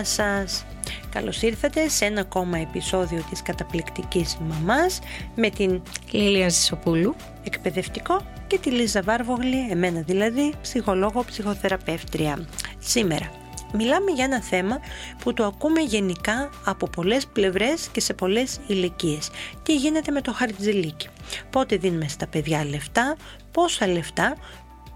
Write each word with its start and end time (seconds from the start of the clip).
Γεια 0.00 0.08
σας! 0.08 0.64
Καλώς 1.10 1.42
ήρθατε 1.42 1.88
σε 1.88 2.04
ένα 2.04 2.20
ακόμα 2.20 2.58
επεισόδιο 2.58 3.24
της 3.30 3.42
καταπληκτικής 3.42 4.36
μαμάς 4.40 4.98
με 5.34 5.50
την 5.50 5.82
Λίλια 6.10 6.48
Ζησοπούλου. 6.48 7.14
εκπαιδευτικό 7.44 8.20
και 8.46 8.58
τη 8.58 8.70
Λίζα 8.70 9.02
Βάρβογλη, 9.02 9.70
εμένα 9.70 10.00
δηλαδή, 10.00 10.52
ψυχολόγο, 10.62 11.24
ψυχοθεραπεύτρια. 11.24 12.46
Σήμερα 12.78 13.30
μιλάμε 13.72 14.10
για 14.10 14.24
ένα 14.24 14.42
θέμα 14.42 14.80
που 15.18 15.34
το 15.34 15.44
ακούμε 15.44 15.80
γενικά 15.80 16.50
από 16.64 16.88
πολλές 16.88 17.26
πλευρές 17.26 17.88
και 17.92 18.00
σε 18.00 18.14
πολλές 18.14 18.58
ηλικίες. 18.66 19.30
Τι 19.62 19.76
γίνεται 19.76 20.10
με 20.12 20.20
το 20.20 20.32
χαρτζηλίκι. 20.32 21.08
Πότε 21.50 21.76
δίνουμε 21.76 22.08
στα 22.08 22.26
παιδιά 22.26 22.64
λεφτά, 22.64 23.16
πόσα 23.50 23.86
λεφτά, 23.86 24.36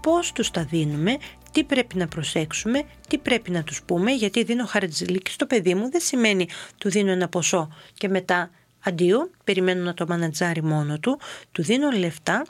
πώς 0.01 0.31
τους 0.31 0.51
τα 0.51 0.63
δίνουμε, 0.63 1.17
τι 1.55 1.63
πρέπει 1.63 1.97
να 1.97 2.07
προσέξουμε, 2.07 2.83
τι 3.07 3.17
πρέπει 3.17 3.51
να 3.51 3.63
τους 3.63 3.81
πούμε, 3.85 4.11
γιατί 4.11 4.43
δίνω 4.43 4.65
χαρτζηλίκι 4.65 5.31
στο 5.31 5.45
παιδί 5.45 5.75
μου 5.75 5.89
δεν 5.91 6.01
σημαίνει 6.01 6.47
του 6.77 6.89
δίνω 6.89 7.11
ένα 7.11 7.27
ποσό 7.27 7.69
και 7.93 8.07
μετά 8.07 8.49
αντίο, 8.83 9.29
περιμένω 9.43 9.83
να 9.83 9.93
το 9.93 10.05
μανατζάρει 10.07 10.63
μόνο 10.63 10.99
του, 10.99 11.19
του 11.51 11.63
δίνω 11.63 11.91
λεφτά 11.91 12.45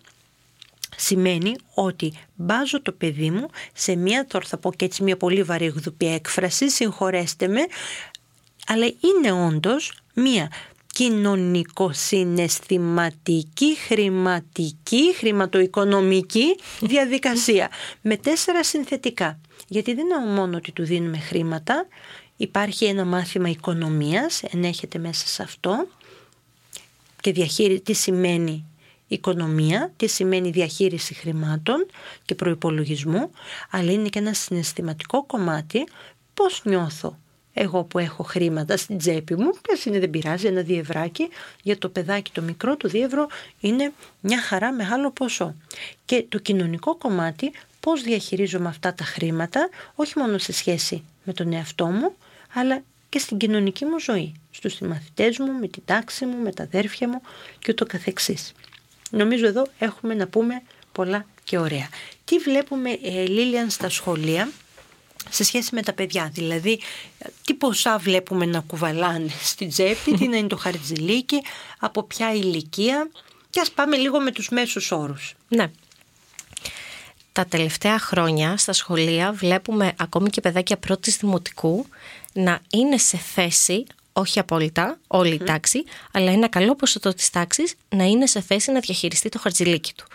σημαίνει 0.96 1.56
ότι 1.74 2.14
μπάζω 2.36 2.82
το 2.82 2.92
παιδί 2.92 3.30
μου 3.30 3.48
σε 3.74 3.96
μια, 3.96 4.26
τώρα 4.28 4.46
θα 4.46 4.58
πω 4.58 4.74
και 4.74 4.86
έτσι 4.86 5.04
μια 5.04 5.18
πολύ 5.18 5.44
βαρύγδουπη 5.44 6.06
έκφραση, 6.14 6.70
συγχωρέστε 6.70 7.48
με, 7.48 7.62
αλλά 8.68 8.86
είναι 8.86 9.32
όντως 9.32 9.94
μια 10.14 10.52
κοινωνικο-συναισθηματική, 10.96 13.78
χρηματική, 13.88 15.16
χρηματοοικονομική 15.16 16.56
διαδικασία. 16.80 17.70
Με 18.02 18.18
τέσσερα 18.18 18.64
συνθετικά. 18.64 19.40
Γιατί 19.68 19.94
δεν 19.94 20.06
είναι 20.06 20.26
μόνο 20.34 20.58
ότι 20.58 20.72
του 20.72 20.84
δίνουμε 20.84 21.18
χρήματα, 21.18 21.88
υπάρχει 22.38 22.86
ένα 22.86 23.06
μάθημα 23.06 23.50
οικονομίας, 23.50 24.44
ενέχεται 24.44 25.00
μέσα 25.00 25.28
σε 25.28 25.44
αυτό. 25.44 25.88
Και 27.22 27.32
διαχείριση, 27.32 27.82
τι 27.82 27.94
σημαίνει 27.94 28.66
οικονομία, 29.08 29.94
τι 29.98 30.08
σημαίνει 30.08 30.50
διαχείριση 30.50 31.14
χρημάτων 31.14 31.86
και 32.26 32.36
προϋπολογισμού, 32.36 33.32
αλλά 33.70 33.92
είναι 33.92 34.10
και 34.10 34.20
ένα 34.20 34.34
συναισθηματικό 34.34 35.26
κομμάτι. 35.26 35.88
Πώς 36.34 36.62
νιώθω; 36.64 37.18
Εγώ 37.58 37.84
που 37.84 38.00
έχω 38.00 38.24
χρήματα 38.24 38.78
στην 38.78 38.98
τσέπη 38.98 39.36
μου, 39.36 39.52
πες 39.68 39.86
είναι 39.86 40.00
δεν 40.00 40.10
πειράζει, 40.10 40.48
ένα 40.48 40.62
διευράκι, 40.62 41.30
για 41.62 41.78
το 41.78 41.90
παιδάκι 41.90 42.32
το 42.32 42.42
μικρό, 42.42 42.78
το 42.78 42.88
διεύρο 42.88 43.28
είναι 43.60 43.92
μια 44.22 44.42
χαρά 44.42 44.72
μεγάλο 44.72 45.12
ποσό. 45.12 45.56
Και 46.06 46.26
το 46.30 46.38
κοινωνικό 46.40 46.96
κομμάτι, 46.96 47.52
πώς 47.80 48.02
διαχειρίζομαι 48.02 48.68
αυτά 48.68 48.94
τα 48.94 49.04
χρήματα, 49.04 49.70
όχι 49.96 50.20
μόνο 50.20 50.38
σε 50.38 50.54
σχέση 50.54 51.04
με 51.24 51.34
τον 51.34 51.54
εαυτό 51.54 51.86
μου, 51.86 52.16
αλλά 52.54 52.82
και 53.10 53.20
στην 53.20 53.38
κοινωνική 53.38 53.86
μου 53.86 54.00
ζωή, 54.00 54.34
στους 54.52 54.74
συμμαθητές 54.74 55.38
μου, 55.38 55.52
με 55.60 55.68
την 55.68 55.82
τάξη 55.86 56.26
μου, 56.26 56.38
με 56.38 56.52
τα 56.52 56.64
αδέρφια 56.64 57.08
μου 57.10 57.22
και 57.60 57.72
ούτω 57.72 57.86
καθεξής. 57.86 58.52
Νομίζω 59.10 59.48
εδώ 59.48 59.68
έχουμε 59.80 60.14
να 60.14 60.28
πούμε 60.28 60.62
πολλά 60.92 61.26
και 61.44 61.58
ωραία. 61.58 61.90
Τι 62.26 62.38
βλέπουμε 62.38 62.90
ε, 63.04 63.26
Λίλιαν 63.26 63.70
στα 63.70 63.90
σχολεία, 63.90 64.50
σε 65.30 65.44
σχέση 65.44 65.76
με 65.76 65.82
τα 65.82 65.94
παιδιά. 65.94 66.30
Δηλαδή, 66.34 66.80
τι 67.44 67.54
ποσά 67.54 67.98
βλέπουμε 67.98 68.46
να 68.46 68.60
κουβαλάνε 68.60 69.32
στην 69.52 69.70
τσέπη, 69.70 70.14
τι 70.14 70.28
να 70.28 70.38
είναι 70.38 70.48
το 70.48 70.58
χαρτζηλίκι, 70.58 71.42
από 71.80 72.04
ποια 72.04 72.34
ηλικία 72.34 73.10
και 73.50 73.60
ας 73.60 73.72
πάμε 73.72 73.98
λίγο 73.98 74.20
με 74.20 74.32
τους 74.32 74.50
μέσους 74.50 74.92
όρους. 74.92 75.36
Ναι. 75.48 75.72
Τα 77.32 77.46
τελευταία 77.46 78.00
χρόνια 78.00 78.58
στα 78.58 78.74
σχολεία 78.74 79.32
βλέπουμε 79.32 79.94
ακόμη 79.98 80.30
και 80.30 80.42
παιδάκια 80.42 80.78
πρώτης 80.78 81.18
δημοτικού 81.18 81.86
να 82.34 82.60
είναι 82.70 82.98
σε 82.98 83.18
θέση 83.18 83.86
όχι 84.18 84.40
απόλυτα 84.40 84.98
όλη 85.08 85.34
η 85.34 85.38
τάξη, 85.44 85.84
αλλά 86.12 86.32
ένα 86.32 86.48
καλό 86.48 86.76
ποσοστό 86.76 87.14
της 87.14 87.30
τάξης 87.30 87.76
να 87.90 88.04
είναι 88.04 88.28
σε 88.28 88.42
θέση 88.42 88.72
να 88.72 88.80
διαχειριστεί 88.80 89.30
το 89.30 89.40
χαρτζηλίκι 89.40 89.94
του. 89.94 90.06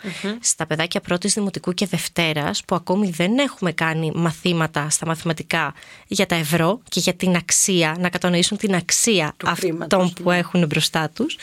Στα 0.40 0.66
παιδάκια 0.66 1.00
πρώτης 1.00 1.34
Δημοτικού 1.34 1.72
και 1.72 1.86
Δευτέρας, 1.86 2.64
που 2.64 2.74
ακόμη 2.74 3.10
δεν 3.10 3.38
έχουμε 3.38 3.72
κάνει 3.72 4.12
μαθήματα 4.14 4.90
στα 4.90 5.06
μαθηματικά 5.06 5.74
για 6.06 6.26
τα 6.26 6.34
ευρώ 6.34 6.80
και 6.88 7.00
για 7.00 7.14
την 7.14 7.36
αξία, 7.36 7.96
να 7.98 8.08
κατανοήσουν 8.08 8.56
την 8.56 8.74
αξία 8.74 9.34
Του 9.36 9.48
αυτών 9.48 9.70
χρήματος, 9.70 10.12
που 10.22 10.30
έχουν 10.30 10.66
μπροστά 10.66 11.10
τους, 11.14 11.36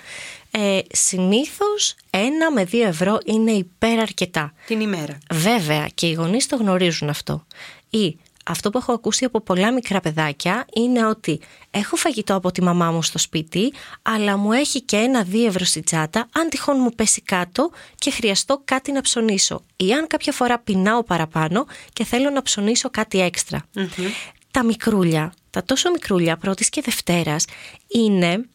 ε, 0.52 0.80
συνήθως 0.92 1.96
ένα 2.10 2.52
με 2.52 2.64
δύο 2.64 2.88
ευρώ 2.88 3.18
είναι 3.26 3.52
υπεραρκετά. 3.52 4.54
Την 4.66 4.80
ημέρα. 4.80 5.18
Βέβαια 5.34 5.88
και 5.94 6.08
οι 6.08 6.14
γονείς 6.14 6.48
το 6.48 6.56
γνωρίζουν 6.56 7.10
αυτό. 7.10 7.46
Ή 7.90 8.18
αυτό 8.48 8.70
που 8.70 8.78
έχω 8.78 8.94
ακούσει 8.94 9.26
από 9.26 9.42
πολλά 9.42 9.74
μικρά 9.74 10.00
παιδάκια 10.00 10.66
είναι 10.74 11.06
ότι 11.06 11.40
έχω 11.72 11.96
φαγητό 11.96 12.36
από 12.36 12.52
τη 12.52 12.64
μαμά 12.64 12.92
μου 12.92 13.04
στο 13.04 13.18
σπίτι, 13.18 13.74
αλλά 14.02 14.38
μου 14.38 14.52
έχει 14.52 14.82
και 14.82 14.98
ένα 14.98 15.24
δύο 15.24 15.46
ευρώ 15.46 15.66
στην 15.66 15.84
τσάτα, 15.84 16.28
αν 16.32 16.50
τυχόν 16.50 16.78
μου 16.80 16.92
πέσει 16.96 17.22
κάτω 17.22 17.72
και 17.96 18.12
χρειαστώ 18.12 18.62
κάτι 18.66 18.92
να 18.92 19.02
ψωνίσω. 19.02 19.64
Ή 19.76 19.94
αν 19.94 20.08
κάποια 20.08 20.32
φορά 20.32 20.60
πεινάω 20.60 21.04
παραπάνω 21.04 21.66
και 21.94 22.04
θέλω 22.04 22.30
να 22.30 22.42
ψωνίσω 22.42 22.90
κάτι 22.90 23.22
έξτρα. 23.22 23.66
Τα 24.52 24.64
μικρούλια, 24.64 25.34
τα 25.50 25.64
τόσο 25.64 25.92
μικρούλια 25.92 26.38
πρώτης 26.38 26.70
και 26.70 26.82
δευτέρας 26.82 27.46
είναι 27.88 28.46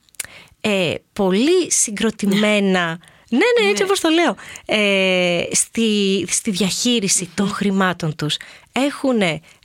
ε, 0.60 0.94
πολύ 1.12 1.72
συγκροτημένα 1.72 2.98
ναι, 3.32 3.64
ναι, 3.64 3.70
έτσι 3.70 3.82
όπως 3.82 4.00
το 4.00 4.09
λέω. 4.09 4.36
Ε, 4.64 5.44
στη, 5.53 6.24
στη 6.28 6.50
διαχείριση 6.50 7.30
των 7.34 7.48
χρημάτων 7.48 8.16
τους. 8.16 8.36
Έχουν 8.72 9.20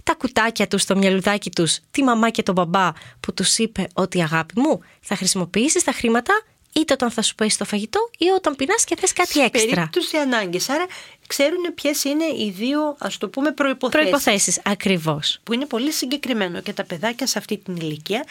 τα 0.07 0.15
κουτάκια 0.15 0.67
τους, 0.67 0.85
το 0.85 0.95
μυαλουδάκι 0.95 1.49
τους, 1.49 1.79
τη 1.91 2.03
μαμά 2.03 2.29
και 2.29 2.43
τον 2.43 2.53
μπαμπά 2.53 2.91
που 3.19 3.33
τους 3.33 3.57
είπε 3.57 3.87
ότι 3.93 4.21
αγάπη 4.21 4.59
μου 4.59 4.79
θα 5.01 5.15
χρησιμοποιήσεις 5.15 5.83
τα 5.83 5.91
χρήματα 5.91 6.33
είτε 6.73 6.93
όταν 6.93 7.11
θα 7.11 7.21
σου 7.21 7.35
πέσει 7.35 7.57
το 7.57 7.65
φαγητό 7.65 8.09
ή 8.17 8.25
όταν 8.27 8.55
πεινάς 8.55 8.83
και 8.83 8.95
θες 8.95 9.13
κάτι 9.13 9.39
έξτρα. 9.39 9.75
Περίπτωση 9.75 10.17
ανάγκης. 10.17 10.69
Άρα 10.69 10.85
ξέρουν 11.27 11.73
ποιες 11.75 12.03
είναι 12.03 12.23
οι 12.23 12.53
δύο, 12.57 12.95
ας 12.99 13.17
το 13.17 13.29
πούμε, 13.29 13.51
προϋποθέσεις. 13.51 14.09
Προϋποθέσεις, 14.09 14.61
ακριβώς. 14.63 15.39
Που 15.43 15.53
είναι 15.53 15.65
πολύ 15.65 15.91
συγκεκριμένο 15.91 16.61
και 16.61 16.73
τα 16.73 16.83
παιδάκια 16.83 17.27
σε 17.27 17.37
αυτή 17.37 17.57
την 17.57 17.75
ηλικία 17.75 18.25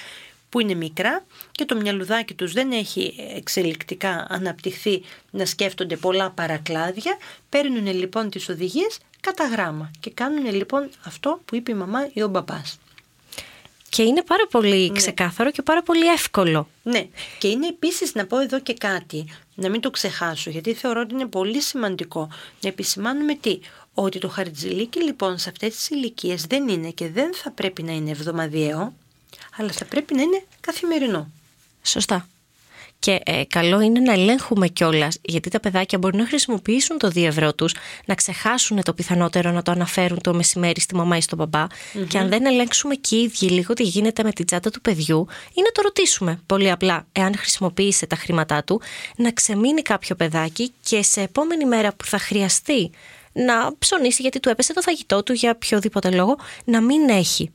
που 0.49 0.61
είναι 0.61 0.75
μικρά 0.75 1.25
και 1.53 1.65
το 1.65 1.77
μυαλουδάκι 1.77 2.35
τους 2.35 2.53
δεν 2.53 2.73
έχει 2.73 3.15
εξελικτικά 3.37 4.27
αναπτυχθεί 4.29 5.03
να 5.31 5.45
σκέφτονται 5.45 5.97
πολλά 5.97 6.31
παρακλάδια, 6.31 7.17
παίρνουν 7.49 7.87
λοιπόν 7.87 8.31
τις 8.31 8.49
οδηγίες 8.49 8.99
κατά 9.21 9.47
γράμμα 9.47 9.91
και 10.01 10.11
κάνουν 10.11 10.55
λοιπόν 10.55 10.91
αυτό 11.05 11.41
που 11.45 11.55
είπε 11.55 11.71
η 11.71 11.75
μαμά 11.75 12.09
ή 12.13 12.23
ο 12.23 12.29
μπαμπάς. 12.29 12.79
Και 13.89 14.03
είναι 14.03 14.23
πάρα 14.23 14.47
πολύ 14.51 14.93
ξεκάθαρο 14.93 15.51
και 15.51 15.63
πάρα 15.63 15.83
πολύ 15.83 16.07
εύκολο. 16.07 16.69
Ναι, 16.83 17.07
και 17.39 17.49
είναι 17.49 17.67
επίσης 17.67 18.15
να 18.15 18.27
πω 18.27 18.39
εδώ 18.39 18.61
και 18.61 18.75
κάτι, 18.75 19.25
να 19.55 19.69
μην 19.69 19.81
το 19.81 19.91
ξεχάσω, 19.91 20.51
γιατί 20.51 20.75
θεωρώ 20.75 21.01
ότι 21.01 21.15
είναι 21.15 21.27
πολύ 21.27 21.61
σημαντικό 21.61 22.29
να 22.61 22.69
επισημάνουμε 22.69 23.35
τι, 23.35 23.59
ότι 23.95 24.19
το 24.19 24.29
χαρτζηλίκι 24.29 25.03
λοιπόν 25.03 25.39
σε 25.39 25.49
αυτές 25.49 25.75
τις 25.75 25.89
ηλικίες 25.89 26.45
δεν 26.45 26.69
είναι 26.69 26.91
και 26.91 27.09
δεν 27.09 27.35
θα 27.35 27.51
πρέπει 27.51 27.83
να 27.83 27.93
είναι 27.93 28.11
εβδομαδιαίο, 28.11 28.95
αλλά 29.57 29.73
θα 29.73 29.85
πρέπει 29.85 30.15
να 30.15 30.23
είναι 30.23 30.43
καθημερινό. 30.61 31.31
Σωστά. 31.83 32.29
Και 32.99 33.21
ε, 33.25 33.43
καλό 33.49 33.81
είναι 33.81 34.01
να 34.01 34.13
ελέγχουμε 34.13 34.69
κιόλας, 34.69 35.19
γιατί 35.23 35.51
τα 35.51 35.61
παιδάκια 35.61 35.99
μπορεί 35.99 36.17
να 36.17 36.27
χρησιμοποιήσουν 36.27 36.99
το 36.99 37.09
2 37.09 37.23
ευρώ 37.23 37.55
τους, 37.55 37.75
να 38.05 38.15
ξεχάσουν 38.15 38.83
το 38.83 38.93
πιθανότερο 38.95 39.51
να 39.51 39.63
το 39.63 39.71
αναφέρουν 39.71 40.21
το 40.21 40.35
μεσημέρι 40.35 40.81
στη 40.81 40.95
μαμά 40.95 41.17
ή 41.17 41.21
στον 41.21 41.39
μπαμπα 41.39 41.67
Και 42.09 42.19
αν 42.19 42.29
δεν 42.29 42.47
ελέγξουμε 42.47 42.95
και 42.95 43.17
οι 43.17 43.23
ίδιοι 43.23 43.47
λίγο 43.47 43.75
τι 43.75 43.83
γίνεται 43.83 44.23
με 44.23 44.33
την 44.33 44.47
τσάτα 44.47 44.71
του 44.71 44.81
παιδιού, 44.81 45.27
ή 45.53 45.61
να 45.63 45.73
το 45.73 45.83
ρωτήσουμε 45.83 46.41
πολύ 46.47 46.71
απλά, 46.71 47.07
εάν 47.13 47.37
χρησιμοποίησε 47.37 48.07
τα 48.07 48.17
χρήματά 48.17 48.65
του, 48.65 48.81
να 49.17 49.33
ξεμείνει 49.33 49.83
κάποιο 49.83 50.15
παιδάκι 50.15 50.73
και 50.83 51.03
σε 51.03 51.21
επόμενη 51.21 51.65
μέρα 51.65 51.93
που 51.93 52.05
θα 52.05 52.19
χρειαστεί 52.19 52.91
να 53.33 53.79
ψωνίσει 53.79 54.23
γιατί 54.23 54.41
του 54.41 54.49
έπεσε 54.49 54.73
το 54.73 54.81
φαγητό 54.81 55.23
του 55.23 55.33
για 55.33 55.51
οποιοδήποτε 55.51 56.11
λόγο, 56.11 56.37
να 56.65 56.81
μην 56.81 57.09
έχει. 57.09 57.51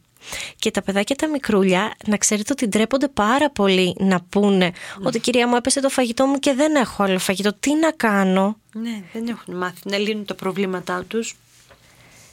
Και 0.56 0.72
τα 0.72 0.82
παιδάκια 0.82 1.16
τα 1.16 1.28
μικρούλια, 1.28 1.94
να 2.06 2.18
ξέρετε 2.18 2.52
ότι 2.52 2.68
ντρέπονται 2.68 3.08
πάρα 3.08 3.50
πολύ 3.50 3.96
να 4.00 4.22
πούνε 4.30 4.72
ότι 5.04 5.20
κυρία 5.20 5.48
μου 5.48 5.56
έπεσε 5.56 5.82
το 5.82 5.90
φαγητό 5.90 6.26
μου 6.26 6.40
και 6.40 6.54
δεν 6.54 6.76
έχω 6.76 7.04
άλλο 7.04 7.20
φαγητό. 7.20 7.54
Τι 7.54 7.76
να 7.76 7.92
κάνω; 7.92 8.58
Ναι, 8.74 9.02
δεν 9.14 9.28
έχουν 9.28 9.56
μάθει 9.56 9.80
να 9.84 9.98
λύνουν 9.98 10.26
τα 10.26 10.36
προβλήματά 10.36 11.04
τους 11.08 11.36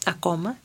ακόμα. 0.06 0.56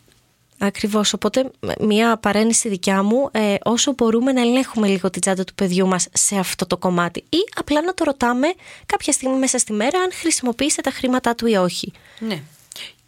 Ακριβώς, 0.58 1.14
οπότε 1.14 1.52
μια 1.80 2.18
παρέννηση 2.18 2.70
δικιά 2.70 3.04
μου, 3.04 3.30
ε, 3.32 3.56
όσο 3.64 3.94
μπορούμε 3.94 4.32
να 4.32 4.42
ελέγχουμε 4.42 4.88
λίγο 4.88 5.10
την 5.10 5.22
τσάντα 5.22 5.44
του 5.44 5.54
παιδιού 5.54 5.88
μας 5.88 6.08
σε 6.14 6.38
αυτό 6.38 6.68
το 6.68 6.78
κομμάτι 6.78 7.24
ή 7.30 7.38
απλά 7.56 7.82
να 7.82 7.94
το 7.94 8.04
ρωτάμε 8.04 8.48
κάποια 8.86 9.14
στιγμή 9.14 9.38
μέσα 9.38 9.58
στη 9.58 9.74
μέρα 9.74 10.00
αν 10.00 10.12
χρησιμοποίησε 10.14 10.82
τα 10.82 10.92
χρήματά 10.92 11.36
του 11.36 11.48
ή 11.48 11.56
όχι. 11.56 11.92
Ναι. 12.20 12.42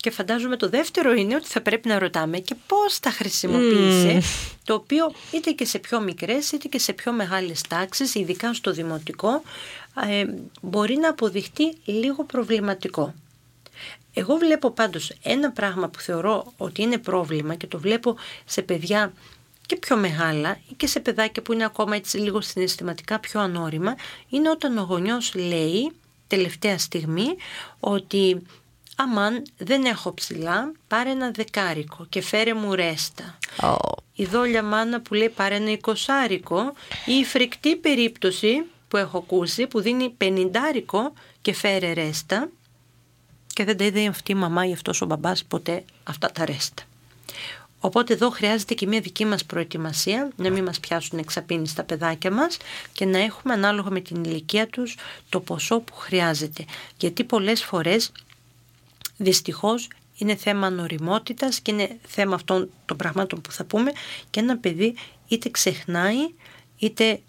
Και 0.06 0.12
φαντάζομαι 0.12 0.58
το 0.58 0.70
δεύτερο 0.70 1.14
είναι 1.14 1.36
ότι 1.36 1.48
θα 1.48 1.62
πρέπει 1.62 1.88
να 1.88 2.00
ρωτάμε 2.00 2.40
και 2.40 2.56
πώς 2.68 3.00
τα 3.00 3.10
χρησιμοποίησε, 3.10 4.22
το 4.64 4.74
οποίο 4.74 5.12
είτε 5.32 5.52
και 5.52 5.66
σε 5.66 5.80
πιο 5.80 6.02
μικρές 6.02 6.52
είτε 6.52 6.68
και 6.68 6.80
σε 6.80 6.94
πιο 6.94 7.12
μεγάλες 7.12 7.62
τάξεις, 7.62 8.16
ειδικά 8.16 8.54
στο 8.54 8.72
δημοτικό, 8.72 9.42
ε, 10.10 10.26
μπορεί 10.62 10.96
να 10.96 11.10
αποδειχτεί 11.10 11.78
λίγο 11.86 12.24
προβληματικό. 12.24 13.14
Εγώ 14.14 14.36
βλέπω 14.36 14.72
πάντως 14.72 15.14
ένα 15.24 15.52
πράγμα 15.52 15.90
που 15.90 16.00
θεωρώ 16.00 16.54
ότι 16.58 16.82
είναι 16.82 16.98
πρόβλημα 16.98 17.56
και 17.56 17.68
το 17.68 17.80
βλέπω 17.80 18.16
σε 18.46 18.62
παιδιά 18.62 19.14
και 19.66 19.76
πιο 19.76 19.98
μεγάλα 19.98 20.60
ή 20.70 20.74
και 20.78 20.88
σε 20.88 21.00
παιδάκια 21.00 21.42
που 21.42 21.54
είναι 21.54 21.66
ακόμα 21.66 21.96
έτσι 21.96 22.18
λίγο 22.18 22.42
συναισθηματικά 22.42 23.20
πιο 23.20 23.40
ανώριμα 23.40 23.96
είναι 24.30 24.50
όταν 24.50 24.78
ο 24.78 24.82
γονιός 24.82 25.36
λέει 25.36 25.92
τελευταία 26.28 26.78
στιγμή 26.78 27.36
ότι 27.80 28.42
αμάν 28.96 29.44
δεν 29.58 29.86
έχω 29.86 30.14
ψηλά 30.14 30.72
πάρε 30.88 31.10
ένα 31.10 31.32
δεκάρικο 31.32 32.06
και 32.10 32.22
φέρε 32.22 32.54
μου 32.54 32.76
ρέστα. 32.76 33.38
Oh. 33.62 33.76
Η 34.16 34.26
δόλια 34.26 34.64
μάνα 34.64 35.02
που 35.02 35.14
λέει 35.14 35.30
πάρε 35.30 35.56
ένα 35.56 35.72
εικοσάρικο 35.72 36.74
ή 37.06 37.14
η 37.14 37.24
φρικτή 37.26 37.76
περίπτωση 37.76 38.64
που 38.88 38.98
έχω 38.98 39.18
ακούσει 39.18 39.68
που 39.68 39.82
δίνει 39.82 40.10
πενιντάρικο 40.10 41.14
και 41.42 41.54
φέρε 41.54 41.94
ρέστα 41.94 42.50
και 43.54 43.64
δεν 43.64 43.78
τα 43.78 43.84
είδε 43.84 44.08
αυτή 44.08 44.32
η 44.32 44.36
μαμά 44.36 44.68
ή 44.68 44.74
αυτός 44.74 45.02
ο 45.02 45.06
μπαμπάς 45.06 45.44
ποτέ 45.44 45.84
αυτά 46.04 46.32
τα 46.32 46.46
ρέστα. 46.46 46.84
Οπότε 47.80 48.14
εδώ 48.14 48.30
χρειάζεται 48.30 48.74
και 48.74 48.88
μια 48.88 49.00
δική 49.00 49.26
μας 49.26 49.46
προετοιμασία, 49.46 50.32
να 50.36 50.50
μην 50.50 50.64
μας 50.64 50.80
πιάσουν 50.80 51.20
εξαπίνεις 51.20 51.70
στα 51.72 51.84
παιδάκια 51.84 52.32
μας 52.32 52.58
και 52.94 53.06
να 53.06 53.18
έχουμε 53.18 53.54
ανάλογα 53.54 53.90
με 53.90 54.00
την 54.00 54.24
ηλικία 54.24 54.68
τους 54.68 54.98
το 55.30 55.40
ποσό 55.40 55.80
που 55.80 55.96
χρειάζεται. 55.96 56.66
Γιατί 56.98 57.24
πολλές 57.24 57.64
φορές 57.64 58.12
δυστυχώς 59.18 59.88
είναι 60.18 60.36
θέμα 60.36 60.70
νοριμότητας 60.70 61.60
και 61.60 61.72
είναι 61.72 61.98
θέμα 62.08 62.36
αυτών 62.36 62.70
των 62.86 62.98
πραγμάτων 62.98 63.42
που 63.42 63.52
θα 63.52 63.64
πούμε 63.64 63.92
και 64.30 64.40
ένα 64.40 64.58
παιδί 64.58 64.96
είτε 65.28 65.50
ξεχνάει 65.50 66.30
είτε 66.78 67.20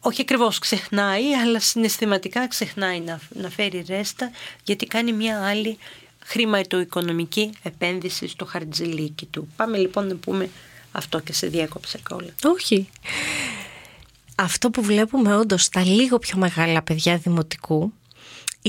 όχι 0.00 0.20
ακριβώς 0.20 0.58
ξεχνάει, 0.58 1.34
αλλά 1.42 1.60
συναισθηματικά 1.60 2.48
ξεχνάει 2.48 3.00
να, 3.00 3.20
να 3.28 3.50
φέρει 3.50 3.84
ρέστα 3.88 4.30
γιατί 4.64 4.86
κάνει 4.86 5.12
μια 5.12 5.46
άλλη 5.46 5.78
χρηματοοικονομική 6.24 7.50
επένδυση 7.62 8.28
στο 8.28 8.44
χαρτζηλίκι 8.44 9.26
του. 9.26 9.48
Πάμε 9.56 9.78
λοιπόν 9.78 10.06
να 10.06 10.14
πούμε 10.14 10.50
αυτό 10.92 11.18
και 11.18 11.32
σε 11.32 11.46
διέκοψε 11.46 12.00
όλα. 12.10 12.30
Όχι. 12.44 12.88
Αυτό 14.34 14.70
που 14.70 14.82
βλέπουμε 14.82 15.36
όντως 15.36 15.68
τα 15.68 15.84
λίγο 15.84 16.18
πιο 16.18 16.38
μεγάλα 16.38 16.82
παιδιά 16.82 17.16
δημοτικού 17.16 17.92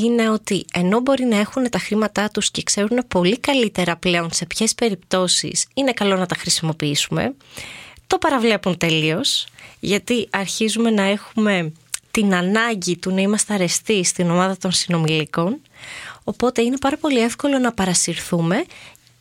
είναι 0.03 0.29
ότι 0.29 0.65
ενώ 0.73 0.99
μπορεί 0.99 1.25
να 1.25 1.37
έχουν 1.37 1.69
τα 1.69 1.79
χρήματά 1.79 2.29
τους 2.29 2.51
και 2.51 2.63
ξέρουν 2.63 2.99
πολύ 3.07 3.39
καλύτερα 3.39 3.95
πλέον 3.97 4.33
σε 4.33 4.45
ποιες 4.45 4.75
περιπτώσεις 4.75 5.65
είναι 5.73 5.91
καλό 5.91 6.15
να 6.15 6.25
τα 6.25 6.35
χρησιμοποιήσουμε, 6.35 7.35
το 8.07 8.17
παραβλέπουν 8.17 8.77
τελείως 8.77 9.47
γιατί 9.79 10.27
αρχίζουμε 10.31 10.89
να 10.89 11.03
έχουμε 11.03 11.73
την 12.11 12.35
ανάγκη 12.35 12.97
του 12.97 13.11
να 13.13 13.21
είμαστε 13.21 13.53
αρεστοί 13.53 14.03
στην 14.03 14.29
ομάδα 14.29 14.57
των 14.57 14.71
συνομιλίκων 14.71 15.61
οπότε 16.23 16.61
είναι 16.61 16.77
πάρα 16.77 16.97
πολύ 16.97 17.19
εύκολο 17.19 17.57
να 17.57 17.73
παρασυρθούμε 17.73 18.63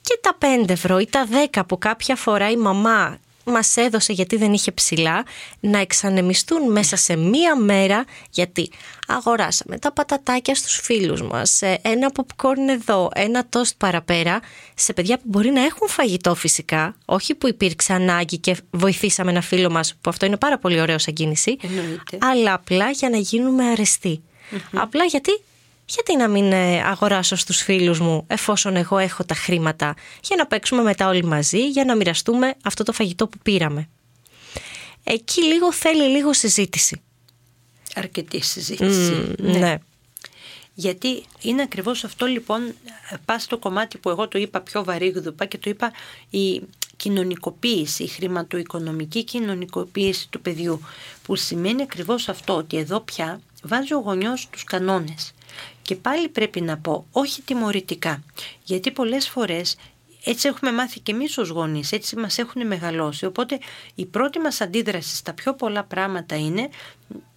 και 0.03 0.19
τα 0.21 0.39
5 0.65 0.69
ευρώ 0.69 0.99
ή 0.99 1.07
τα 1.07 1.27
10 1.53 1.61
που 1.69 1.79
κάποια 1.79 2.17
φορά 2.17 2.51
η 2.51 2.57
μαμά 2.57 3.19
μας 3.49 3.77
έδωσε 3.77 4.13
γιατί 4.13 4.37
δεν 4.37 4.53
είχε 4.53 4.73
ψηλά 4.73 5.25
να 5.61 5.79
εξανεμιστούν 5.79 6.73
μέσα 6.73 6.97
σε 6.97 7.17
μία 7.17 7.57
μέρα 7.57 8.05
γιατί 8.31 8.71
αγοράσαμε 9.07 9.79
τα 9.79 9.93
πατατάκια 9.93 10.55
στους 10.55 10.81
φίλους 10.83 11.23
μας, 11.23 11.63
ε, 11.63 11.79
ένα 11.83 12.13
popcorn 12.17 12.69
εδώ, 12.71 13.11
ένα 13.15 13.49
toast 13.57 13.71
παραπέρα 13.77 14.41
σε 14.75 14.93
παιδιά 14.93 15.17
που 15.17 15.25
μπορεί 15.25 15.51
να 15.51 15.65
έχουν 15.65 15.89
φαγητό 15.89 16.35
φυσικά, 16.35 16.97
όχι 17.05 17.35
που 17.35 17.49
υπήρξε 17.49 17.93
ανάγκη 17.93 18.39
και 18.39 18.57
βοηθήσαμε 18.71 19.31
ένα 19.31 19.41
φίλο 19.41 19.71
μας 19.71 19.95
που 20.01 20.11
αυτό 20.11 20.27
είναι 20.27 20.37
πάρα 20.37 20.59
πολύ 20.59 20.81
ωραίο 20.81 20.99
σαν 20.99 21.15
κίνηση, 21.15 21.57
αλλά 22.19 22.53
απλά 22.53 22.91
για 22.91 23.09
να 23.09 23.17
γίνουμε 23.17 23.65
Απλά 24.73 25.05
γιατί 25.05 25.41
γιατί 25.89 26.17
να 26.17 26.29
μην 26.29 26.53
ε, 26.53 26.83
αγοράσω 26.83 27.37
στους 27.37 27.63
φίλους 27.63 28.01
μου 28.01 28.25
εφόσον 28.27 28.77
εγώ 28.77 28.99
έχω 28.99 29.25
τα 29.25 29.35
χρήματα 29.35 29.95
για 30.23 30.37
να 30.37 30.47
παίξουμε 30.47 30.83
μετά 30.83 31.09
όλοι 31.09 31.25
μαζί, 31.25 31.69
για 31.69 31.85
να 31.85 31.97
μοιραστούμε 31.97 32.55
αυτό 32.65 32.83
το 32.83 32.93
φαγητό 32.93 33.27
που 33.27 33.39
πήραμε. 33.43 33.89
Εκεί 35.05 35.45
λίγο 35.45 35.73
θέλει 35.73 36.03
λίγο 36.03 36.33
συζήτηση. 36.33 37.01
Αρκετή 37.95 38.41
συζήτηση. 38.41 39.35
ναι. 39.39 39.59
ναι. 39.59 39.79
Γιατί 40.75 41.25
είναι 41.41 41.63
ακριβώς 41.63 42.05
αυτό 42.05 42.27
λοιπόν, 42.27 42.75
πας 43.25 43.43
στο 43.43 43.59
κομμάτι 43.59 43.99
που 43.99 44.11
εγώ 44.11 44.29
το 44.29 44.39
είπα 44.39 44.61
πιο 44.61 44.85
βαρύγδουπα 44.85 45.45
και 45.45 45.59
το 45.59 45.71
είπα 45.71 45.93
η 46.31 46.63
κοινωνικοποίηση, 46.97 48.03
η 48.03 48.07
χρηματοοικονομική 48.07 49.25
κοινωνικοποίηση 49.25 50.29
του 50.31 50.41
παιδιού 50.41 50.81
που 51.23 51.37
σημαίνει 51.37 51.83
ακριβώς 51.83 52.29
αυτό 52.29 52.57
ότι 52.57 52.77
εδώ 52.77 53.01
πια 53.01 53.41
βάζει 53.63 53.95
ο 53.95 53.99
γονιός 53.99 54.49
τους 54.51 54.65
κανόνες 54.65 55.33
και 55.83 55.95
πάλι 55.95 56.29
πρέπει 56.29 56.61
να 56.61 56.79
πω, 56.79 57.07
όχι 57.13 57.43
τιμωρητικά, 57.43 58.23
γιατί 58.65 58.91
πολλές 58.91 59.29
φορές 59.29 59.77
έτσι 60.25 60.49
έχουμε 60.49 60.73
μάθει 60.73 61.01
και 61.01 61.13
εμείς 61.13 61.39
ως 61.39 61.49
γονείς, 61.49 61.93
έτσι 61.93 62.17
μας 62.17 62.39
έχουν 62.39 62.67
μεγαλώσει. 62.67 63.27
Οπότε 63.27 63.59
η 63.95 64.07
πρώτη 64.07 64.39
μας 64.39 64.61
αντίδραση 64.61 65.17
στα 65.17 65.33
πιο 65.33 65.55
πολλά 65.55 65.85
πράγματα 65.85 66.37
είναι, 66.37 66.69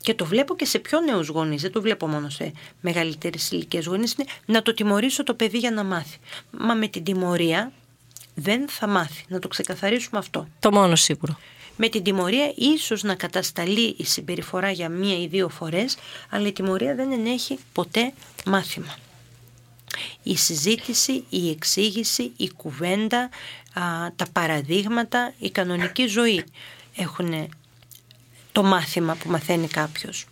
και 0.01 0.13
το 0.13 0.25
βλέπω 0.25 0.55
και 0.55 0.65
σε 0.65 0.79
πιο 0.79 0.99
νέους 0.99 1.27
γονείς, 1.27 1.61
δεν 1.61 1.71
το 1.71 1.81
βλέπω 1.81 2.07
μόνο 2.07 2.29
σε 2.29 2.51
μεγαλύτερες 2.81 3.51
ηλικίες 3.51 3.85
γονείς, 3.85 4.13
είναι 4.13 4.27
να 4.45 4.61
το 4.61 4.73
τιμωρήσω 4.73 5.23
το 5.23 5.33
παιδί 5.33 5.57
για 5.57 5.71
να 5.71 5.83
μάθει. 5.83 6.17
Μα 6.51 6.73
με 6.73 6.87
την 6.87 7.03
τιμωρία 7.03 7.71
δεν 8.35 8.69
θα 8.69 8.87
μάθει, 8.87 9.25
να 9.27 9.39
το 9.39 9.47
ξεκαθαρίσουμε 9.47 10.19
αυτό. 10.19 10.47
Το 10.59 10.71
μόνο 10.71 10.95
σίγουρο 10.95 11.37
με 11.83 11.89
την 11.89 12.03
τιμωρία 12.03 12.53
ίσως 12.55 13.03
να 13.03 13.15
κατασταλεί 13.15 13.95
η 13.97 14.05
συμπεριφορά 14.05 14.71
για 14.71 14.89
μία 14.89 15.17
ή 15.17 15.27
δύο 15.27 15.49
φορές, 15.49 15.97
αλλά 16.29 16.47
η 16.47 16.51
τιμωρία 16.51 16.95
δεν 16.95 17.11
ενέχει 17.11 17.57
ποτέ 17.73 18.13
μάθημα. 18.45 18.97
Η 20.23 20.37
συζήτηση, 20.37 21.23
η 21.29 21.49
εξήγηση, 21.49 22.31
η 22.37 22.49
κουβέντα, 22.49 23.29
τα 24.15 24.25
παραδείγματα, 24.31 25.33
η 25.39 25.49
κανονική 25.49 26.05
ζωή 26.07 26.43
έχουν 26.95 27.49
το 28.51 28.63
μάθημα 28.63 29.15
που 29.15 29.29
μαθαίνει 29.29 29.67
κάποιος. 29.67 30.25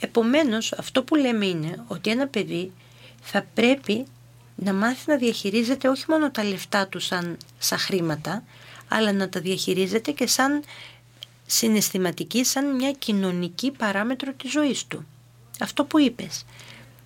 Επομένως 0.00 0.72
αυτό 0.72 1.02
που 1.02 1.14
λέμε 1.14 1.46
είναι 1.46 1.84
ότι 1.86 2.10
ένα 2.10 2.26
παιδί 2.26 2.72
θα 3.22 3.46
πρέπει 3.54 4.04
να 4.54 4.72
μάθει 4.72 5.10
να 5.10 5.16
διαχειρίζεται 5.16 5.88
όχι 5.88 6.04
μόνο 6.08 6.30
τα 6.30 6.44
λεφτά 6.44 6.86
του 6.86 7.00
σαν, 7.00 7.36
σαν 7.58 7.78
χρήματα, 7.78 8.44
αλλά 8.94 9.12
να 9.12 9.28
τα 9.28 9.40
διαχειρίζεται 9.40 10.10
και 10.10 10.26
σαν 10.26 10.62
συναισθηματική, 11.46 12.44
σαν 12.44 12.74
μια 12.74 12.90
κοινωνική 12.92 13.70
παράμετρο 13.70 14.32
της 14.32 14.50
ζωής 14.50 14.86
του. 14.86 15.06
Αυτό 15.60 15.84
που 15.84 15.98
είπες. 16.00 16.44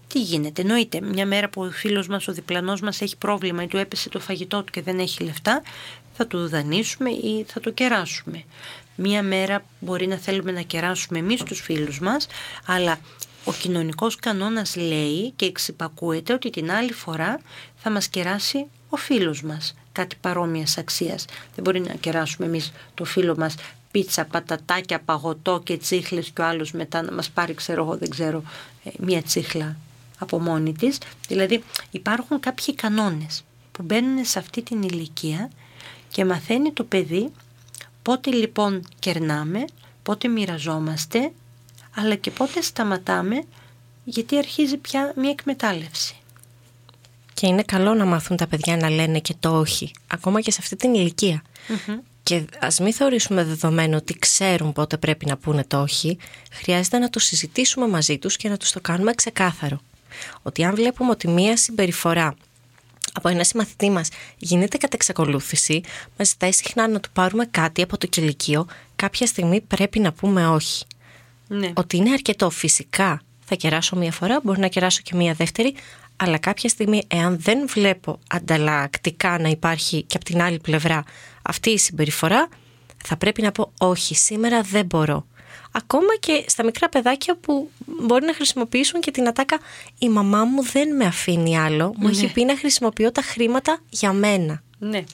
Τι 0.06 0.20
γίνεται, 0.20 0.60
εννοείται, 0.60 1.00
μια 1.00 1.26
μέρα 1.26 1.48
που 1.48 1.62
ο 1.62 1.70
φίλος 1.70 2.06
μας, 2.06 2.28
ο 2.28 2.32
διπλανός 2.32 2.80
μας 2.80 3.00
έχει 3.00 3.16
πρόβλημα 3.16 3.62
ή 3.62 3.66
του 3.66 3.76
έπεσε 3.76 4.08
το 4.08 4.20
φαγητό 4.20 4.62
του 4.62 4.72
και 4.72 4.82
δεν 4.82 4.98
έχει 4.98 5.24
λεφτά, 5.24 5.62
θα 6.16 6.26
του 6.26 6.48
δανείσουμε 6.48 7.10
ή 7.10 7.44
θα 7.48 7.60
το 7.60 7.70
κεράσουμε. 7.70 8.44
Μία 8.96 9.22
μέρα 9.22 9.64
μπορεί 9.80 10.06
να 10.06 10.16
θέλουμε 10.16 10.52
να 10.52 10.60
κεράσουμε 10.60 11.18
εμείς 11.18 11.42
τους 11.42 11.60
φίλους 11.60 12.00
μας, 12.00 12.26
αλλά 12.66 12.98
ο 13.48 13.52
κοινωνικός 13.52 14.16
κανόνας 14.16 14.76
λέει 14.76 15.32
και 15.36 15.44
εξυπακούεται 15.44 16.32
ότι 16.32 16.50
την 16.50 16.70
άλλη 16.70 16.92
φορά 16.92 17.40
θα 17.76 17.90
μας 17.90 18.08
κεράσει 18.08 18.66
ο 18.88 18.96
φίλος 18.96 19.42
μας 19.42 19.74
κάτι 19.92 20.16
παρόμοιας 20.20 20.78
αξίας. 20.78 21.24
Δεν 21.54 21.64
μπορεί 21.64 21.80
να 21.80 21.94
κεράσουμε 21.94 22.46
εμείς 22.46 22.72
το 22.94 23.04
φίλο 23.04 23.36
μας 23.36 23.54
πίτσα, 23.90 24.24
πατατάκια, 24.24 25.00
παγωτό 25.00 25.60
και 25.64 25.76
τσίχλες 25.76 26.30
και 26.30 26.40
ο 26.40 26.44
άλλος 26.44 26.72
μετά 26.72 27.02
να 27.02 27.12
μας 27.12 27.30
πάρει, 27.30 27.54
ξέρω 27.54 27.82
εγώ, 27.82 27.96
δεν 27.96 28.10
ξέρω, 28.10 28.42
ε, 28.84 28.90
μία 28.98 29.22
τσίχλα 29.22 29.76
από 30.18 30.40
μόνη 30.40 30.72
της. 30.72 30.98
Δηλαδή 31.28 31.64
υπάρχουν 31.90 32.40
κάποιοι 32.40 32.74
κανόνες 32.74 33.44
που 33.72 33.82
μπαίνουν 33.82 34.24
σε 34.24 34.38
αυτή 34.38 34.62
την 34.62 34.82
ηλικία 34.82 35.50
και 36.08 36.24
μαθαίνει 36.24 36.72
το 36.72 36.84
παιδί 36.84 37.32
πότε 38.02 38.30
λοιπόν 38.30 38.86
κερνάμε, 38.98 39.64
πότε 40.02 40.28
μοιραζόμαστε, 40.28 41.32
αλλά 42.00 42.14
και 42.14 42.30
πότε 42.30 42.60
σταματάμε 42.60 43.42
γιατί 44.04 44.38
αρχίζει 44.38 44.76
πια 44.76 45.12
μια 45.16 45.30
εκμετάλλευση. 45.30 46.14
Και 47.34 47.46
είναι 47.46 47.62
καλό 47.62 47.94
να 47.94 48.04
μάθουν 48.04 48.36
τα 48.36 48.46
παιδιά 48.46 48.76
να 48.76 48.90
λένε 48.90 49.18
και 49.18 49.34
το 49.40 49.58
όχι, 49.58 49.90
ακόμα 50.06 50.40
και 50.40 50.50
σε 50.50 50.58
αυτή 50.60 50.76
την 50.76 50.94
ηλικια 50.94 51.42
Και 52.22 52.44
ας 52.60 52.80
μην 52.80 52.92
θεωρήσουμε 52.92 53.44
δεδομένο 53.44 53.96
ότι 53.96 54.18
ξέρουν 54.18 54.72
πότε 54.72 54.96
πρέπει 54.96 55.26
να 55.26 55.36
πούνε 55.36 55.64
το 55.64 55.80
όχι, 55.80 56.18
χρειάζεται 56.52 56.98
να 56.98 57.10
το 57.10 57.18
συζητήσουμε 57.18 57.88
μαζί 57.88 58.18
τους 58.18 58.36
και 58.36 58.48
να 58.48 58.56
τους 58.56 58.72
το 58.72 58.80
κάνουμε 58.80 59.14
ξεκάθαρο. 59.14 59.80
Ότι 60.42 60.64
αν 60.64 60.74
βλέπουμε 60.74 61.10
ότι 61.10 61.28
μία 61.28 61.56
συμπεριφορά 61.56 62.34
από 63.12 63.28
ένα 63.28 63.44
συμμαθητή 63.44 63.90
μας 63.90 64.08
γίνεται 64.38 64.76
κατά 64.76 64.92
εξακολούθηση, 64.94 65.80
μας 66.18 66.28
ζητάει 66.28 66.52
συχνά 66.52 66.88
να 66.88 67.00
του 67.00 67.10
πάρουμε 67.12 67.46
κάτι 67.46 67.82
από 67.82 67.98
το 67.98 68.06
κηλικείο, 68.06 68.66
κάποια 68.96 69.26
στιγμή 69.26 69.60
πρέπει 69.60 69.98
να 69.98 70.12
πούμε 70.12 70.48
όχι. 70.48 70.84
Ναι. 71.48 71.72
Ότι 71.74 71.96
είναι 71.96 72.10
αρκετό. 72.12 72.50
Φυσικά 72.50 73.20
θα 73.44 73.54
κεράσω 73.54 73.96
μία 73.96 74.12
φορά, 74.12 74.40
μπορεί 74.42 74.60
να 74.60 74.68
κεράσω 74.68 75.00
και 75.04 75.14
μία 75.14 75.34
δεύτερη, 75.34 75.74
αλλά 76.16 76.38
κάποια 76.38 76.68
στιγμή, 76.68 77.02
εάν 77.08 77.38
δεν 77.40 77.68
βλέπω 77.68 78.18
ανταλλακτικά 78.28 79.38
να 79.38 79.48
υπάρχει 79.48 80.02
και 80.02 80.16
από 80.16 80.24
την 80.24 80.42
άλλη 80.42 80.58
πλευρά 80.58 81.04
αυτή 81.42 81.70
η 81.70 81.78
συμπεριφορά, 81.78 82.48
θα 83.04 83.16
πρέπει 83.16 83.42
να 83.42 83.52
πω 83.52 83.72
όχι, 83.78 84.14
σήμερα 84.14 84.62
δεν 84.62 84.86
μπορώ. 84.86 85.26
Ακόμα 85.72 86.16
και 86.20 86.44
στα 86.46 86.64
μικρά 86.64 86.88
παιδάκια 86.88 87.36
που 87.36 87.70
μπορεί 87.86 88.26
να 88.26 88.34
χρησιμοποιήσουν 88.34 89.00
και 89.00 89.10
την 89.10 89.28
ατάκα 89.28 89.58
«Η 89.98 90.08
μαμά 90.08 90.44
μου 90.44 90.62
δεν 90.62 90.96
με 90.96 91.04
αφήνει 91.04 91.58
άλλο, 91.58 91.94
μου 91.96 92.08
έχει 92.08 92.24
Ναι. 92.24 92.32
πει 92.32 92.44
να 92.44 92.56
χρησιμοποιώ 92.56 93.12
τα 93.12 93.22
χρήματα 93.22 93.78
για 93.88 94.12
μένα». 94.12 94.62
Ναι. 94.78 95.04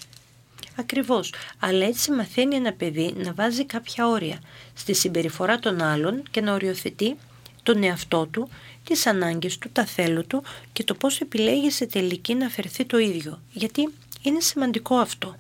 Ακριβώς. 0.76 1.32
Αλλά 1.58 1.86
έτσι 1.86 2.10
μαθαίνει 2.10 2.54
ένα 2.54 2.72
παιδί 2.72 3.14
να 3.16 3.32
βάζει 3.32 3.64
κάποια 3.64 4.08
όρια 4.08 4.40
στη 4.74 4.94
συμπεριφορά 4.94 5.58
των 5.58 5.82
άλλων 5.82 6.22
και 6.30 6.40
να 6.40 6.52
οριοθετεί 6.52 7.16
τον 7.62 7.82
εαυτό 7.82 8.26
του, 8.26 8.48
τις 8.84 9.06
ανάγκες 9.06 9.58
του, 9.58 9.70
τα 9.72 9.84
θέλω 9.84 10.24
του 10.24 10.42
και 10.72 10.84
το 10.84 10.94
πώς 10.94 11.20
επιλέγει 11.20 11.70
σε 11.70 11.86
τελική 11.86 12.34
να 12.34 12.48
φερθεί 12.48 12.84
το 12.84 12.98
ίδιο. 12.98 13.40
Γιατί 13.52 13.88
είναι 14.22 14.40
σημαντικό 14.40 14.96
αυτό. 14.96 15.36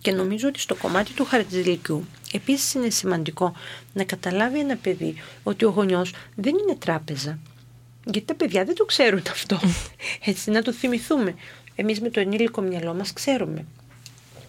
Και 0.00 0.12
νομίζω 0.12 0.48
ότι 0.48 0.60
στο 0.60 0.74
κομμάτι 0.74 1.12
του 1.12 1.24
χαρτζηλικιού 1.24 2.06
επίσης 2.32 2.74
είναι 2.74 2.90
σημαντικό 2.90 3.52
να 3.92 4.04
καταλάβει 4.04 4.58
ένα 4.58 4.76
παιδί 4.76 5.14
ότι 5.42 5.64
ο 5.64 5.70
γονιός 5.70 6.12
δεν 6.34 6.54
είναι 6.54 6.76
τράπεζα. 6.76 7.38
Γιατί 8.04 8.26
τα 8.26 8.34
παιδιά 8.34 8.64
δεν 8.64 8.74
το 8.74 8.84
ξέρουν 8.84 9.22
αυτό. 9.30 9.60
Έτσι 10.24 10.50
να 10.50 10.62
το 10.62 10.72
θυμηθούμε. 10.72 11.34
Εμείς 11.74 12.00
με 12.00 12.10
το 12.10 12.20
ενήλικο 12.20 12.60
μυαλό 12.60 12.94
μας 12.94 13.12
ξέρουμε 13.12 13.66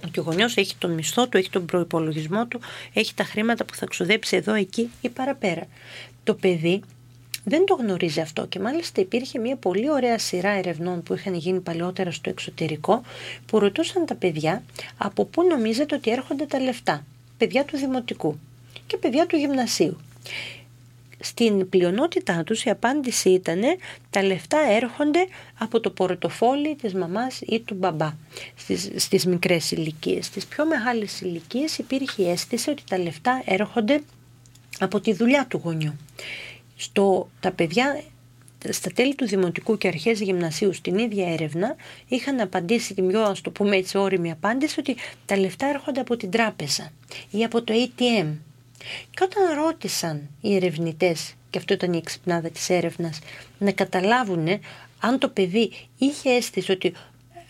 ότι 0.06 0.20
ο 0.20 0.24
γονιός 0.24 0.58
έχει 0.58 0.76
τον 0.78 0.92
μισθό 0.92 1.28
του, 1.28 1.38
έχει 1.38 1.50
τον 1.50 1.66
προϋπολογισμό 1.66 2.46
του, 2.46 2.60
έχει 2.94 3.14
τα 3.14 3.24
χρήματα 3.24 3.66
που 3.66 3.76
θα 3.76 3.86
ξοδέψει 3.86 4.36
εδώ, 4.36 4.54
εκεί 4.54 4.90
ή 5.02 5.10
παραπέρα. 5.10 5.68
Το 6.24 6.34
παιδί 6.34 6.82
δεν 7.44 7.66
το 7.66 7.74
γνωρίζει 7.74 8.20
αυτό 8.20 8.46
και 8.46 8.60
μάλιστα 8.60 9.02
υπήρχε 9.02 9.40
μια 9.40 9.56
πολύ 9.56 9.92
ωραία 9.92 10.20
σειρά 10.20 10.50
ερευνών 10.50 11.04
που 11.04 11.14
είχαν 11.14 11.34
γίνει 11.34 11.60
παλαιότερα 11.60 12.12
στο 12.12 12.30
εξωτερικό 12.30 13.02
που 13.46 13.60
ρωτούσαν 13.60 14.06
τα 14.06 14.16
παιδιά 14.16 14.64
από 14.98 15.26
πού 15.26 15.44
νομίζετε 15.44 15.96
ότι 15.96 16.12
έρχονται 16.12 16.46
τα 16.46 16.60
λεφτά. 16.60 17.06
Παιδιά 17.38 17.66
του 17.66 17.78
δημοτικού 17.78 18.40
και 18.88 18.98
παιδιά 18.98 19.26
του 19.26 19.36
γυμνασίου. 19.36 19.98
Στην 21.24 21.70
πλειονότητά 21.70 22.44
τους 22.44 22.64
η 22.64 22.70
απάντηση 22.70 23.30
ήταν 23.30 23.62
τα 24.10 24.24
λεφτά 24.24 24.60
έρχονται 24.70 25.28
από 25.58 25.80
το 25.80 25.90
πορτοφόλι 25.90 26.76
της 26.76 26.94
μαμάς 26.94 27.42
ή 27.42 27.60
του 27.60 27.74
μπαμπά 27.74 28.14
στις, 28.56 28.92
στις 28.96 29.26
μικρές 29.26 29.72
ηλικίες. 29.72 30.26
Στις 30.26 30.46
πιο 30.46 30.66
μεγάλες 30.66 31.22
ηλικίες 31.22 31.78
υπήρχε 31.78 32.22
η 32.24 32.30
αίσθηση 32.30 32.70
ότι 32.70 32.84
τα 32.90 32.98
λεφτά 32.98 33.42
έρχονται 33.46 34.02
από 34.80 35.00
τη 35.00 35.14
δουλειά 35.14 35.46
του 35.48 35.62
γονιού. 35.64 35.96
Στο, 36.76 37.30
τα 37.40 37.52
παιδιά 37.52 38.04
στα 38.70 38.92
τέλη 38.96 39.16
του 39.16 39.28
Δημοτικού 39.28 39.78
και 39.78 39.88
αρχές 39.88 40.22
γυμνασίου 40.22 40.74
στην 40.74 40.98
ίδια 40.98 41.32
έρευνα 41.32 41.76
είχαν 42.08 42.40
απαντήσει 42.40 42.94
την 42.94 43.08
πιο 43.08 43.22
ας 43.22 43.42
το 43.42 43.52
πούμε 43.52 43.76
έτσι 43.76 43.98
όρημη 43.98 44.32
απάντηση 44.32 44.80
ότι 44.80 44.96
τα 45.26 45.38
λεφτά 45.38 45.68
έρχονται 45.68 46.00
από 46.00 46.18
την 46.18 46.32
τράπεζα 46.32 46.92
ή 47.32 47.44
από 47.44 47.64
το 47.64 47.74
ATM. 47.74 48.28
Και 49.10 49.24
όταν 49.24 49.64
ρώτησαν 49.64 50.30
οι 50.42 50.56
ερευνητές, 50.56 51.34
και 51.50 51.58
αυτό 51.58 51.74
ήταν 51.74 51.94
η 51.94 51.98
εξυπνάδα 51.98 52.50
της 52.50 52.70
έρευνας, 52.70 53.20
να 53.58 53.72
καταλάβουν 53.72 54.48
αν 55.00 55.20
το 55.20 55.30
παιδί 55.30 55.72
είχε 55.98 56.30
αίσθηση 56.30 56.72
ότι 56.72 56.94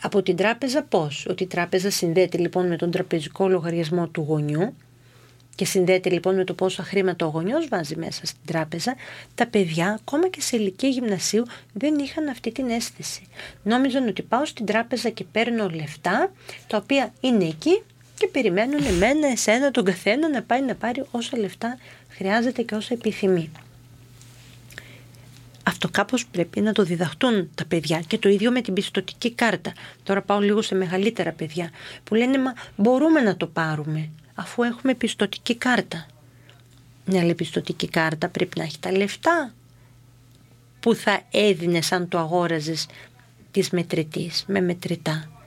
από 0.02 0.22
την 0.22 0.36
τράπεζα 0.36 0.84
πώς, 0.84 1.26
ότι 1.30 1.44
η 1.44 1.48
τράπεζα 1.48 1.90
συνδέεται 1.90 2.38
λοιπόν 2.38 2.68
με 2.68 2.76
τον 2.76 2.92
τραπεζικό 2.92 3.48
λογαριασμό 3.48 4.08
του 4.08 4.22
γονιού 4.22 4.74
και 5.56 5.66
συνδέεται 5.66 6.10
λοιπόν 6.10 6.36
με 6.36 6.44
το 6.44 6.54
πόσα 6.54 6.84
χρήματα 6.84 7.26
ο 7.26 7.30
γονιός 7.30 7.68
βάζει 7.68 7.96
μέσα 7.96 8.26
στην 8.26 8.42
τράπεζα, 8.46 8.96
τα 9.36 9.48
παιδιά 9.48 9.98
ακόμα 10.02 10.30
και 10.30 10.42
σε 10.42 10.58
ηλικία 10.58 10.90
γυμνασίου 10.90 11.44
δεν 11.74 11.98
είχαν 11.98 12.28
αυτή 12.28 12.52
την 12.52 12.70
αίσθηση. 12.70 13.22
Νόμιζαν 13.64 14.08
ότι 14.08 14.22
πάω 14.22 14.46
στην 14.46 14.66
τράπεζα 14.66 15.10
και 15.10 15.24
παίρνω 15.24 15.70
λεφτά 15.70 16.32
τα 16.68 16.78
οποία 16.78 17.14
είναι 17.20 17.44
εκεί 17.44 17.82
και 18.22 18.28
περιμένουν 18.28 18.86
εμένα, 18.86 19.28
εσένα, 19.28 19.72
τον 19.72 19.84
καθένα 19.84 20.30
να 20.30 20.42
πάει 20.42 20.62
να 20.62 20.76
πάρει 20.76 21.04
όσα 21.12 21.38
λεφτά 21.38 21.78
χρειάζεται 22.10 22.62
και 22.62 22.76
όσα 22.76 22.94
επιθυμεί. 22.94 23.52
Αυτό 25.64 25.90
κάπως 25.90 26.26
πρέπει 26.26 26.62
να 26.62 26.72
το 26.72 26.84
διδαχτούν 26.84 27.50
τα 27.56 27.66
παιδιά 27.66 28.00
και 28.08 28.18
το 28.18 28.30
ίδιο 28.30 28.52
με 28.52 28.62
την 28.62 28.74
πιστοτική 28.74 29.32
κάρτα. 29.32 29.74
Τώρα 30.04 30.22
πάω 30.22 30.40
λίγο 30.40 30.62
σε 30.62 30.76
μεγαλύτερα 30.76 31.32
παιδιά 31.32 31.70
που 32.04 32.16
λένε 32.16 32.38
μα 32.38 32.54
μπορούμε 32.76 33.22
να 33.22 33.38
το 33.38 33.48
πάρουμε 33.48 34.10
αφού 34.34 34.64
έχουμε 34.64 34.94
πιστοτική 34.94 35.56
κάρτα. 35.56 36.06
Μια 37.06 37.22
άλλη 37.22 37.36
πιστοτική 37.36 37.88
κάρτα 37.88 38.30
πρέπει 38.30 38.58
να 38.58 38.64
έχει 38.64 38.80
τα 38.80 38.92
λεφτά 38.92 39.54
που 40.80 40.96
θα 40.96 41.22
έδινες 41.32 41.92
αν 41.92 42.08
το 42.08 42.18
αγόραζες 42.18 42.88
της 43.52 43.70
μετρητής, 43.70 44.44
με 44.48 44.62
μετρητά. 44.62 45.41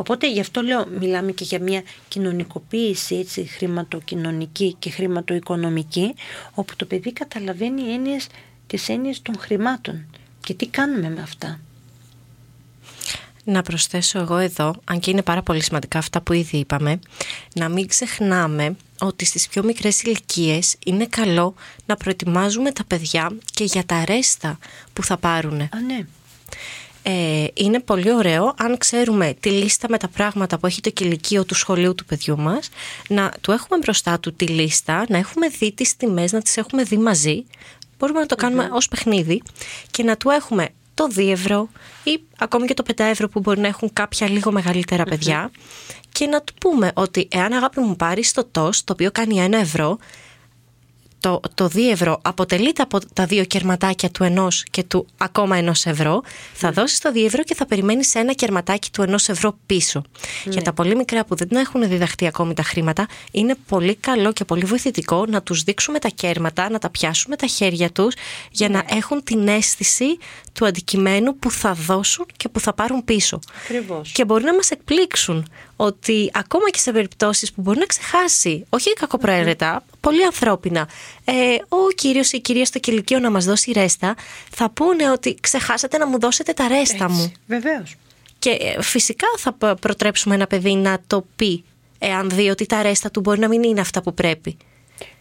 Οπότε 0.00 0.30
γι' 0.30 0.40
αυτό 0.40 0.62
λέω 0.62 0.86
μιλάμε 0.98 1.32
και 1.32 1.44
για 1.44 1.60
μια 1.60 1.82
κοινωνικοποίηση 2.08 3.14
έτσι, 3.14 3.44
χρηματοκοινωνική 3.44 4.76
και 4.78 4.90
χρηματοοικονομική 4.90 6.14
όπου 6.54 6.76
το 6.76 6.84
παιδί 6.84 7.12
καταλαβαίνει 7.12 7.82
έννοιες, 7.82 8.26
τις 8.66 8.88
έννοιες 8.88 9.22
των 9.22 9.38
χρημάτων 9.38 10.06
και 10.40 10.54
τι 10.54 10.66
κάνουμε 10.66 11.10
με 11.10 11.20
αυτά; 11.22 11.60
Να 13.44 13.62
προσθέσω 13.62 14.18
εγώ 14.18 14.36
εδώ, 14.36 14.74
αν 14.84 15.00
και 15.00 15.10
είναι 15.10 15.22
πάρα 15.22 15.42
πολύ 15.42 15.62
σημαντικά 15.62 15.98
αυτά 15.98 16.20
που 16.20 16.32
ήδη 16.32 16.56
είπαμε, 16.56 17.00
να 17.54 17.68
μην 17.68 17.88
ξεχνάμε 17.88 18.76
ότι 19.00 19.24
στις 19.24 19.48
πιο 19.48 19.62
μικρές 19.64 20.02
ηλικίες 20.02 20.76
είναι 20.84 21.06
καλό 21.06 21.54
να 21.86 21.96
προετοιμάζουμε 21.96 22.72
τα 22.72 22.84
παιδιά 22.84 23.32
και 23.52 23.64
για 23.64 23.84
τα 23.86 24.04
ρέστα 24.04 24.58
που 24.92 25.04
θα 25.04 25.16
πάρουν. 25.16 25.60
Α, 25.60 25.68
ναι. 25.86 26.06
Ε, 27.02 27.46
είναι 27.54 27.80
πολύ 27.80 28.12
ωραίο 28.12 28.54
αν 28.58 28.78
ξέρουμε 28.78 29.34
τη 29.40 29.50
λίστα 29.50 29.86
με 29.90 29.98
τα 29.98 30.08
πράγματα 30.08 30.58
που 30.58 30.66
έχει 30.66 30.80
το 30.80 30.90
κηλικείο 30.90 31.44
του 31.44 31.54
σχολείου 31.54 31.94
του 31.94 32.04
παιδιού 32.04 32.38
μας 32.38 32.68
να 33.08 33.32
του 33.40 33.50
έχουμε 33.52 33.78
μπροστά 33.78 34.20
του 34.20 34.34
τη 34.34 34.46
λίστα, 34.46 35.04
να 35.08 35.18
έχουμε 35.18 35.48
δει 35.48 35.72
τις 35.72 35.96
τιμές, 35.96 36.32
να 36.32 36.42
τις 36.42 36.56
έχουμε 36.56 36.82
δει 36.82 36.96
μαζί 36.96 37.44
μπορούμε 38.00 38.20
να 38.20 38.26
το 38.26 38.34
κάνουμε 38.34 38.68
ως 38.72 38.88
παιχνίδι 38.88 39.42
και 39.90 40.02
να 40.02 40.16
του 40.16 40.30
έχουμε 40.30 40.68
το 40.94 41.06
2 41.16 41.28
ευρώ 41.30 41.68
ή 42.04 42.20
ακόμη 42.38 42.66
και 42.66 42.74
το 42.74 42.82
5 42.86 42.92
ευρώ 42.96 43.28
που 43.28 43.40
μπορεί 43.40 43.60
να 43.60 43.66
έχουν 43.68 43.92
κάποια 43.92 44.28
λίγο 44.28 44.52
μεγαλύτερα 44.52 45.04
παιδιά 45.04 45.50
και 46.12 46.26
να 46.26 46.42
του 46.42 46.54
πούμε 46.54 46.90
ότι 46.94 47.28
εάν 47.30 47.52
αγάπη 47.52 47.80
μου 47.80 47.96
πάρεις 47.96 48.32
το 48.32 48.44
τόστ 48.44 48.86
το 48.86 48.92
οποίο 48.92 49.10
κάνει 49.10 49.46
1 49.50 49.52
ευρώ 49.52 49.98
το, 51.20 51.40
το 51.54 51.64
2 51.64 51.78
ευρώ 51.90 52.18
αποτελείται 52.22 52.82
από 52.82 52.98
τα 53.12 53.26
δύο 53.26 53.44
κερματάκια 53.44 54.10
του 54.10 54.24
ενός 54.24 54.64
και 54.70 54.82
του 54.82 55.06
ακόμα 55.16 55.56
ενός 55.56 55.86
ευρώ, 55.86 56.22
θα 56.52 56.72
δώσεις 56.72 56.98
το 56.98 57.10
2 57.14 57.24
ευρώ 57.24 57.42
και 57.42 57.54
θα 57.54 57.66
περιμένεις 57.66 58.14
ένα 58.14 58.32
κερματάκι 58.32 58.90
του 58.90 59.02
ενός 59.02 59.28
ευρώ 59.28 59.58
πίσω. 59.66 60.02
Για 60.44 60.62
τα 60.62 60.72
πολύ 60.72 60.96
μικρά 60.96 61.24
που 61.24 61.34
δεν 61.34 61.48
έχουν 61.50 61.88
διδαχτεί 61.88 62.26
ακόμη 62.26 62.54
τα 62.54 62.62
χρήματα, 62.62 63.06
είναι 63.30 63.54
πολύ 63.68 63.94
καλό 63.94 64.32
και 64.32 64.44
πολύ 64.44 64.64
βοηθητικό 64.64 65.26
να 65.28 65.42
τους 65.42 65.62
δείξουμε 65.62 65.98
τα 65.98 66.08
κέρματα, 66.08 66.70
να 66.70 66.78
τα 66.78 66.90
πιάσουμε 66.90 67.36
τα 67.36 67.46
χέρια 67.46 67.90
τους 67.90 68.14
για 68.50 68.68
να 68.68 68.84
έχουν 68.88 69.24
την 69.24 69.48
αίσθηση 69.48 70.18
του 70.52 70.66
αντικειμένου 70.66 71.36
που 71.36 71.50
θα 71.50 71.74
δώσουν 71.74 72.26
και 72.36 72.48
που 72.48 72.60
θα 72.60 72.72
πάρουν 72.72 73.04
πίσω. 73.04 73.38
Ακριβώς. 73.64 74.12
Και 74.12 74.24
μπορεί 74.24 74.44
να 74.44 74.54
μας 74.54 74.70
εκπλήξουν 74.70 75.46
ότι 75.82 76.30
ακόμα 76.34 76.70
και 76.70 76.78
σε 76.78 76.92
περιπτώσεις 76.92 77.52
που 77.52 77.60
μπορεί 77.60 77.78
να 77.78 77.86
ξεχάσει, 77.86 78.64
όχι 78.68 78.92
κακοπροαίρετα, 78.92 79.84
πολύ 80.00 80.24
ανθρώπινα, 80.24 80.88
ε, 81.24 81.32
ο 81.68 81.88
κύριος 81.94 82.32
ή 82.32 82.36
η 82.36 82.40
κυρία 82.40 82.64
στο 82.64 82.78
κηλικείο 82.78 83.18
να 83.18 83.30
μας 83.30 83.44
δώσει 83.44 83.72
ρέστα, 83.72 84.14
θα 84.50 84.70
πούνε 84.70 85.10
ότι 85.10 85.36
ξεχάσατε 85.40 85.98
να 85.98 86.06
μου 86.06 86.18
δώσετε 86.18 86.52
τα 86.52 86.68
ρέστα 86.68 87.10
μου. 87.10 87.32
Βεβαίως. 87.46 87.94
Και 88.38 88.50
ε, 88.50 88.82
φυσικά 88.82 89.26
θα 89.38 89.52
π- 89.52 89.80
προτρέψουμε 89.80 90.34
ένα 90.34 90.46
παιδί 90.46 90.74
να 90.74 90.98
το 91.06 91.26
πει, 91.36 91.64
εάν 91.98 92.30
δει 92.30 92.48
ότι 92.48 92.66
τα 92.66 92.82
ρέστα 92.82 93.10
του 93.10 93.20
μπορεί 93.20 93.40
να 93.40 93.48
μην 93.48 93.62
είναι 93.62 93.80
αυτά 93.80 94.02
που 94.02 94.14
πρέπει. 94.14 94.56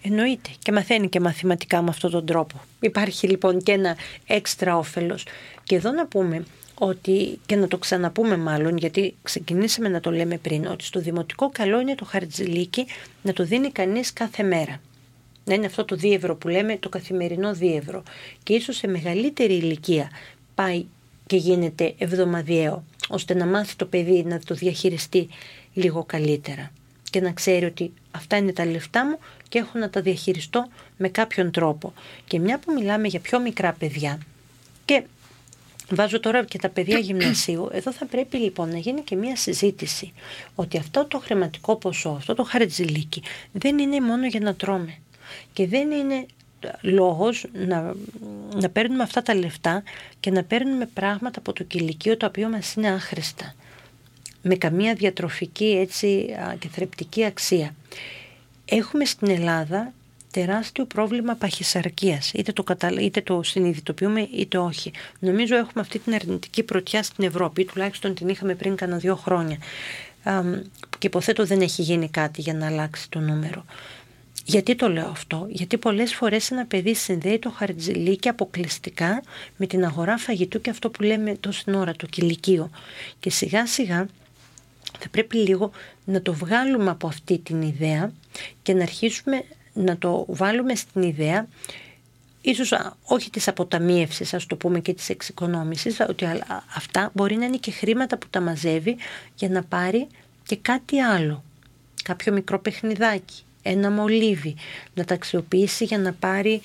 Εννοείται 0.02 0.50
και 0.60 0.72
μαθαίνει 0.72 1.10
και 1.10 1.20
μαθηματικά 1.20 1.82
με 1.82 1.90
αυτόν 1.90 2.12
τον 2.12 2.26
τρόπο. 2.26 2.62
Υπάρχει 2.80 3.28
λοιπόν 3.28 3.62
και 3.62 3.72
ένα 3.72 3.96
έξτρα 4.28 4.78
όφελος. 4.78 5.26
Και 5.64 5.76
εδώ 5.76 5.92
να 5.92 6.06
πούμε 6.08 6.44
ότι, 6.80 7.40
και 7.46 7.56
να 7.56 7.68
το 7.68 7.78
ξαναπούμε 7.78 8.38
μάλλον, 8.38 8.78
γιατί 8.78 9.16
ξεκινήσαμε 9.24 9.90
να 9.90 10.00
το 10.00 10.12
λέμε 10.12 10.38
πριν, 10.38 10.66
ότι 10.66 10.84
στο 10.84 11.00
δημοτικό 11.00 11.50
καλό 11.50 11.80
είναι 11.80 11.96
το 11.96 12.06
χαρτζηλίκι 12.06 12.86
να 13.22 13.34
το 13.34 13.44
δίνει 13.44 13.72
κανείς 13.72 14.14
κάθε 14.14 14.44
μέρα. 14.44 14.82
Να 15.44 15.54
είναι 15.54 15.66
αυτό 15.66 15.86
το 15.86 15.96
2 16.02 16.14
ευρώ 16.14 16.36
που 16.36 16.48
λέμε, 16.48 16.78
το 16.78 16.90
καθημερινό 16.90 17.52
2 17.60 17.76
ευρώ. 17.78 18.04
Και 18.44 18.54
ίσως 18.54 18.76
σε 18.76 18.88
μεγαλύτερη 18.88 19.54
ηλικία 19.54 20.12
πάει 20.56 20.86
και 21.26 21.36
γίνεται 21.36 21.94
εβδομαδιαίο, 21.98 22.84
ώστε 23.10 23.34
να 23.34 23.46
μάθει 23.46 23.76
το 23.76 23.86
παιδί 23.86 24.24
να 24.24 24.40
το 24.40 24.56
διαχειριστεί 24.56 25.28
λίγο 25.74 26.04
καλύτερα 26.04 26.72
και 27.10 27.22
να 27.22 27.32
ξέρει 27.32 27.66
ότι 27.66 27.94
αυτά 28.12 28.38
είναι 28.38 28.54
τα 28.54 28.66
λεφτά 28.66 29.06
μου 29.06 29.18
και 29.50 29.60
έχω 29.60 29.78
να 29.78 29.90
τα 29.90 30.02
διαχειριστώ 30.02 30.68
με 30.98 31.10
κάποιον 31.10 31.52
τρόπο. 31.52 31.94
Και 32.28 32.40
μια 32.40 32.60
που 32.60 32.74
μιλάμε 32.74 33.08
για 33.08 33.20
πιο 33.20 33.40
μικρά 33.40 33.74
παιδιά 33.74 34.20
και 34.86 35.04
Βάζω 35.90 36.20
τώρα 36.20 36.46
και 36.46 36.58
τα 36.58 36.70
παιδιά 36.70 36.98
γυμνασίου. 36.98 37.70
Εδώ 37.72 37.92
θα 37.92 38.06
πρέπει 38.06 38.38
λοιπόν 38.38 38.70
να 38.70 38.78
γίνει 38.78 39.02
και 39.02 39.16
μια 39.16 39.36
συζήτηση 39.36 40.14
ότι 40.56 40.78
αυτό 40.78 41.06
το 41.06 41.20
χρηματικό 41.20 41.76
ποσό, 41.76 42.10
αυτό 42.10 42.34
το 42.34 42.44
χαρτζηλίκι 42.44 43.24
δεν 43.52 43.78
είναι 43.78 44.02
μόνο 44.02 44.28
για 44.28 44.40
να 44.40 44.56
τρώμε 44.56 44.98
και 45.54 45.68
δεν 45.68 45.92
είναι 45.92 46.26
λόγος 46.82 47.46
να, 47.54 47.94
να 48.56 48.70
παίρνουμε 48.70 49.04
αυτά 49.04 49.22
τα 49.22 49.36
λεφτά 49.36 49.84
και 50.20 50.32
να 50.32 50.44
παίρνουμε 50.44 50.86
πράγματα 50.86 51.40
από 51.40 51.54
το 51.54 51.64
κηλικείο 51.64 52.18
το 52.18 52.26
οποίο 52.26 52.50
μας 52.50 52.74
είναι 52.74 52.90
άχρηστα 52.90 53.56
με 54.42 54.56
καμία 54.56 54.94
διατροφική 54.94 55.78
έτσι 55.80 56.36
και 56.60 56.68
θρεπτική 56.68 57.26
αξία. 57.26 57.76
Έχουμε 58.66 59.06
στην 59.06 59.30
Ελλάδα 59.30 59.94
τεράστιο 60.40 60.86
πρόβλημα 60.86 61.36
παχυσαρκίας, 61.36 62.32
είτε 62.34 62.52
το, 62.52 62.64
είτε 63.00 63.22
το 63.22 63.44
συνειδητοποιούμε 63.44 64.22
είτε 64.22 64.58
όχι. 64.58 64.92
Νομίζω 65.20 65.56
έχουμε 65.56 65.82
αυτή 65.82 66.00
την 66.00 66.14
αρνητική 66.14 66.64
πρωτιά 66.64 67.04
στην 67.04 67.24
Ευρώπη, 67.26 67.66
τουλάχιστον 67.66 68.14
την 68.14 68.28
είχαμε 68.28 68.56
πριν 68.56 68.76
κάνα 68.76 68.98
δύο 68.98 69.16
χρόνια. 69.16 69.58
Και 70.98 71.08
υποθέτω 71.08 71.46
δεν 71.46 71.62
έχει 71.62 71.82
γίνει 71.82 72.10
κάτι 72.10 72.42
για 72.42 72.54
να 72.54 72.66
αλλάξει 72.66 73.10
το 73.10 73.20
νούμερο. 73.20 73.66
Γιατί 74.46 74.76
το 74.76 74.90
λέω 74.90 75.08
αυτό, 75.08 75.48
Γιατί 75.50 75.78
πολλές 75.78 76.14
φορές 76.14 76.52
ένα 76.52 76.66
παιδί 76.66 76.96
συνδέει 76.96 77.40
το 77.40 77.50
χαρτζηλίκι 77.50 78.30
αποκλειστικά 78.30 79.24
με 79.58 79.68
την 79.68 79.86
αγορά 79.86 80.18
φαγητού 80.18 80.62
και 80.62 80.70
αυτό 80.70 80.90
που 80.90 81.04
λέμε 81.04 81.36
τόση 81.40 81.64
ώρα, 81.76 81.94
το 81.94 82.06
κηλικείο. 82.06 82.70
Και 83.20 83.30
σιγά 83.30 83.68
σιγά 83.68 84.08
θα 85.00 85.10
πρέπει 85.12 85.38
λίγο 85.38 85.72
να 86.06 86.22
το 86.22 86.34
βγάλουμε 86.34 86.90
από 86.90 87.08
αυτή 87.08 87.38
την 87.38 87.62
ιδέα 87.62 88.12
και 88.62 88.74
να 88.74 88.82
αρχίσουμε 88.82 89.44
να 89.80 89.98
το 89.98 90.26
βάλουμε 90.28 90.76
στην 90.76 91.02
ιδέα 91.02 91.48
ίσως 92.42 92.74
όχι 93.04 93.30
της 93.30 93.48
αποταμίευσης 93.48 94.34
ας 94.34 94.46
το 94.46 94.56
πούμε 94.56 94.80
και 94.80 94.94
της 94.94 95.10
εξοικονόμησης 95.10 96.00
ότι 96.00 96.26
αυτά 96.76 97.12
μπορεί 97.14 97.36
να 97.36 97.46
είναι 97.46 97.58
και 97.58 97.72
χρήματα 97.72 98.18
που 98.18 98.28
τα 98.30 98.42
μαζεύει 98.42 98.98
για 99.36 99.50
να 99.50 99.64
πάρει 99.64 100.08
και 100.44 100.56
κάτι 100.56 101.00
άλλο 101.00 101.44
κάποιο 102.04 102.34
μικρό 102.34 102.60
παιχνιδάκι 102.60 103.44
ένα 103.62 103.92
μολύβι, 103.92 104.56
να 104.94 105.06
τα 105.06 105.14
αξιοποιήσει 105.14 105.84
για 105.84 105.98
να 105.98 106.14
πάρει, 106.14 106.62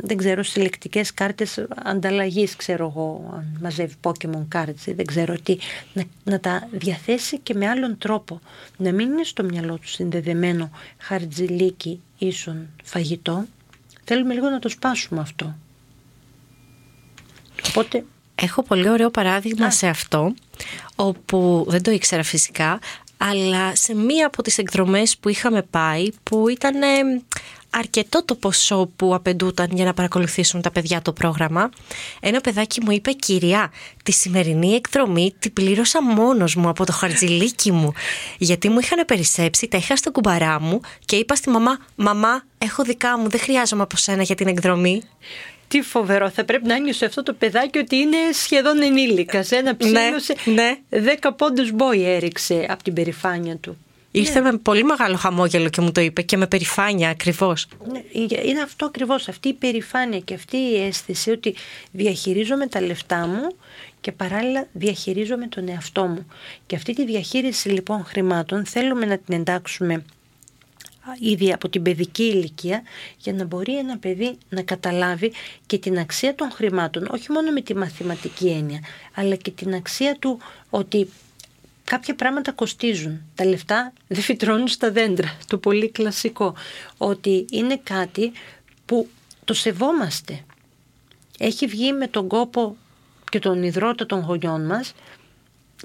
δεν 0.00 0.16
ξέρω, 0.16 0.42
συλλεκτικές 0.42 1.14
κάρτες 1.14 1.66
ανταλλαγής, 1.84 2.56
ξέρω 2.56 2.92
εγώ, 2.94 3.30
αν 3.34 3.58
μαζεύει 3.62 3.94
Pokemon 4.02 4.46
cards 4.54 4.92
δεν 4.94 5.06
ξέρω 5.06 5.34
τι, 5.42 5.56
να, 5.92 6.04
να 6.24 6.40
τα 6.40 6.68
διαθέσει 6.70 7.38
και 7.38 7.54
με 7.54 7.68
άλλον 7.68 7.98
τρόπο. 7.98 8.40
Να 8.76 8.92
μην 8.92 9.08
είναι 9.08 9.24
στο 9.24 9.44
μυαλό 9.44 9.78
του 9.78 9.88
συνδεδεμένο 9.88 10.70
χαρτζιλίκι 10.98 12.00
ίσον 12.18 12.68
φαγητό. 12.84 13.44
Θέλουμε 14.04 14.34
λίγο 14.34 14.48
να 14.48 14.58
το 14.58 14.68
σπάσουμε 14.68 15.20
αυτό. 15.20 15.54
Οπότε 17.68 18.04
Έχω 18.42 18.62
πολύ 18.62 18.88
ωραίο 18.88 19.10
παράδειγμα 19.10 19.70
σε 19.70 19.86
αυτό, 19.86 20.34
όπου 20.96 21.64
δεν 21.68 21.82
το 21.82 21.90
ήξερα 21.90 22.22
φυσικά, 22.22 22.78
αλλά 23.16 23.76
σε 23.76 23.94
μία 23.94 24.26
από 24.26 24.42
τις 24.42 24.58
εκδρομές 24.58 25.16
που 25.18 25.28
είχαμε 25.28 25.62
πάει 25.62 26.08
που 26.22 26.48
ήταν 26.48 26.78
αρκετό 27.70 28.24
το 28.24 28.34
ποσό 28.34 28.90
που 28.96 29.14
απαιτούταν 29.14 29.68
για 29.72 29.84
να 29.84 29.94
παρακολουθήσουν 29.94 30.60
τα 30.60 30.70
παιδιά 30.70 31.02
το 31.02 31.12
πρόγραμμα. 31.12 31.70
Ένα 32.20 32.40
παιδάκι 32.40 32.80
μου 32.84 32.90
είπε 32.90 33.12
«Κυρία, 33.12 33.72
τη 34.02 34.12
σημερινή 34.12 34.74
εκδρομή 34.74 35.34
την 35.38 35.52
πλήρωσα 35.52 36.02
μόνος 36.02 36.54
μου 36.54 36.68
από 36.68 36.86
το 36.86 36.92
χαρτζιλίκι 36.92 37.72
μου 37.72 37.92
γιατί 38.38 38.68
μου 38.68 38.78
είχαν 38.78 39.04
περισσέψει, 39.06 39.68
τα 39.68 39.76
είχα 39.76 39.96
στο 39.96 40.10
κουμπαρά 40.10 40.60
μου 40.60 40.80
και 41.04 41.16
είπα 41.16 41.34
στη 41.34 41.50
μαμά 41.50 41.78
«Μαμά, 41.96 42.42
έχω 42.58 42.82
δικά 42.82 43.18
μου, 43.18 43.28
δεν 43.28 43.40
χρειάζομαι 43.40 43.82
από 43.82 43.96
σένα 43.96 44.22
για 44.22 44.34
την 44.34 44.46
εκδρομή». 44.46 45.02
Τι 45.68 45.82
φοβερό, 45.82 46.30
θα 46.30 46.44
πρέπει 46.44 46.66
να 46.66 46.78
νιώσει 46.78 47.04
αυτό 47.04 47.22
το 47.22 47.32
παιδάκι 47.32 47.78
ότι 47.78 47.96
είναι 47.96 48.16
σχεδόν 48.32 48.82
ενήλικας. 48.82 49.50
Ένα 49.50 49.76
ψήλωσε. 49.76 50.34
Ναι, 50.44 50.52
ναι. 50.52 51.00
Δέκα 51.00 51.32
πόντους 51.32 51.72
μπόι 51.72 52.04
έριξε 52.04 52.66
από 52.68 52.82
την 52.82 52.92
περηφάνεια 52.92 53.56
του. 53.56 53.78
Ήρθε 54.10 54.40
ναι. 54.40 54.52
με 54.52 54.58
πολύ 54.58 54.84
μεγάλο 54.84 55.16
χαμόγελο 55.16 55.68
και 55.68 55.80
μου 55.80 55.92
το 55.92 56.00
είπε 56.00 56.22
και 56.22 56.36
με 56.36 56.46
περηφάνεια 56.46 57.08
ακριβώς. 57.08 57.66
Ναι, 57.92 58.02
είναι 58.44 58.60
αυτό 58.60 58.86
ακριβώς. 58.86 59.28
Αυτή 59.28 59.48
η 59.48 59.52
περηφάνεια 59.52 60.18
και 60.18 60.34
αυτή 60.34 60.56
η 60.56 60.82
αίσθηση 60.86 61.30
ότι 61.30 61.54
διαχειρίζομαι 61.90 62.66
τα 62.66 62.80
λεφτά 62.80 63.26
μου 63.26 63.56
και 64.00 64.12
παράλληλα 64.12 64.66
διαχειρίζομαι 64.72 65.46
τον 65.46 65.68
εαυτό 65.68 66.06
μου. 66.06 66.26
Και 66.66 66.76
αυτή 66.76 66.94
τη 66.94 67.04
διαχείριση 67.04 67.68
λοιπόν 67.68 68.04
χρημάτων 68.04 68.64
θέλουμε 68.66 69.06
να 69.06 69.18
την 69.18 69.34
εντάξουμε 69.34 70.04
ήδη 71.18 71.52
από 71.52 71.68
την 71.68 71.82
παιδική 71.82 72.22
ηλικία 72.22 72.82
για 73.18 73.32
να 73.32 73.44
μπορεί 73.44 73.78
ένα 73.78 73.98
παιδί 73.98 74.38
να 74.48 74.62
καταλάβει 74.62 75.32
και 75.66 75.78
την 75.78 75.98
αξία 75.98 76.34
των 76.34 76.50
χρημάτων 76.50 77.08
όχι 77.10 77.32
μόνο 77.32 77.50
με 77.50 77.60
τη 77.60 77.76
μαθηματική 77.76 78.48
έννοια 78.48 78.80
αλλά 79.14 79.34
και 79.34 79.50
την 79.50 79.74
αξία 79.74 80.16
του 80.18 80.38
ότι 80.70 81.08
κάποια 81.88 82.14
πράγματα 82.14 82.52
κοστίζουν. 82.52 83.20
Τα 83.34 83.44
λεφτά 83.44 83.92
δεν 84.06 84.22
φυτρώνουν 84.22 84.68
στα 84.68 84.90
δέντρα. 84.90 85.36
Το 85.46 85.58
πολύ 85.58 85.90
κλασικό. 85.90 86.54
Ότι 86.96 87.46
είναι 87.50 87.80
κάτι 87.82 88.32
που 88.86 89.08
το 89.44 89.54
σεβόμαστε. 89.54 90.44
Έχει 91.38 91.66
βγει 91.66 91.92
με 91.92 92.06
τον 92.06 92.28
κόπο 92.28 92.76
και 93.30 93.38
τον 93.38 93.62
υδρότα 93.62 94.06
των 94.06 94.20
γονιών 94.20 94.66
μας, 94.66 94.94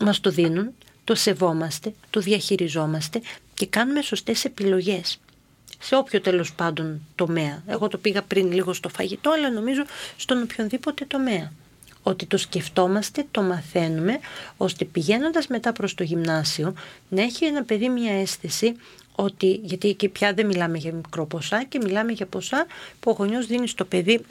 μας 0.01 0.19
το 0.19 0.29
δίνουν, 0.29 0.71
το 1.03 1.15
σεβόμαστε, 1.15 1.93
το 2.09 2.19
διαχειριζόμαστε 2.19 3.21
και 3.53 3.65
κάνουμε 3.65 4.01
σωστές 4.01 4.45
επιλογές 4.45 5.19
σε 5.79 5.95
όποιο 5.95 6.21
τέλος 6.21 6.53
πάντων 6.53 7.01
τομέα. 7.15 7.63
Εγώ 7.67 7.87
το 7.87 7.97
πήγα 7.97 8.21
πριν 8.21 8.51
λίγο 8.51 8.73
στο 8.73 8.89
φαγητό, 8.89 9.31
αλλά 9.31 9.51
νομίζω 9.51 9.83
στον 10.17 10.41
οποιονδήποτε 10.41 11.05
τομέα. 11.05 11.51
Ότι 12.03 12.25
το 12.25 12.37
σκεφτόμαστε, 12.37 13.25
το 13.31 13.41
μαθαίνουμε, 13.41 14.19
ώστε 14.57 14.85
πηγαίνοντας 14.85 15.47
μετά 15.47 15.73
προς 15.73 15.93
το 15.93 16.03
γυμνάσιο 16.03 16.73
να 17.09 17.21
έχει 17.21 17.45
ένα 17.45 17.63
παιδί 17.63 17.89
μια 17.89 18.13
αίσθηση 18.13 18.75
ότι, 19.15 19.59
γιατί 19.63 19.89
εκεί 19.89 20.07
πια 20.07 20.33
δεν 20.33 20.45
μιλάμε 20.45 20.77
για 20.77 20.93
μικρό 20.93 21.25
ποσά 21.25 21.63
και 21.63 21.79
μιλάμε 21.83 22.11
για 22.11 22.25
ποσά 22.25 22.65
που 22.99 23.11
ο 23.11 23.13
γονιός 23.13 23.45
δίνει 23.45 23.67
στο 23.67 23.85
παιδί 23.85 24.25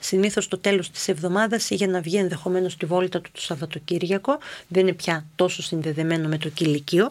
συνήθως 0.00 0.48
το 0.48 0.58
τέλος 0.58 0.90
της 0.90 1.08
εβδομάδας 1.08 1.70
ή 1.70 1.74
για 1.74 1.86
να 1.86 2.00
βγει 2.00 2.16
ενδεχομένως 2.16 2.72
στη 2.72 2.86
βόλτα 2.86 3.20
του 3.20 3.30
το 3.32 3.40
Σαββατοκύριακο. 3.40 4.38
Δεν 4.68 4.82
είναι 4.82 4.92
πια 4.92 5.26
τόσο 5.36 5.62
συνδεδεμένο 5.62 6.28
με 6.28 6.38
το 6.38 6.48
κηλικείο, 6.48 7.10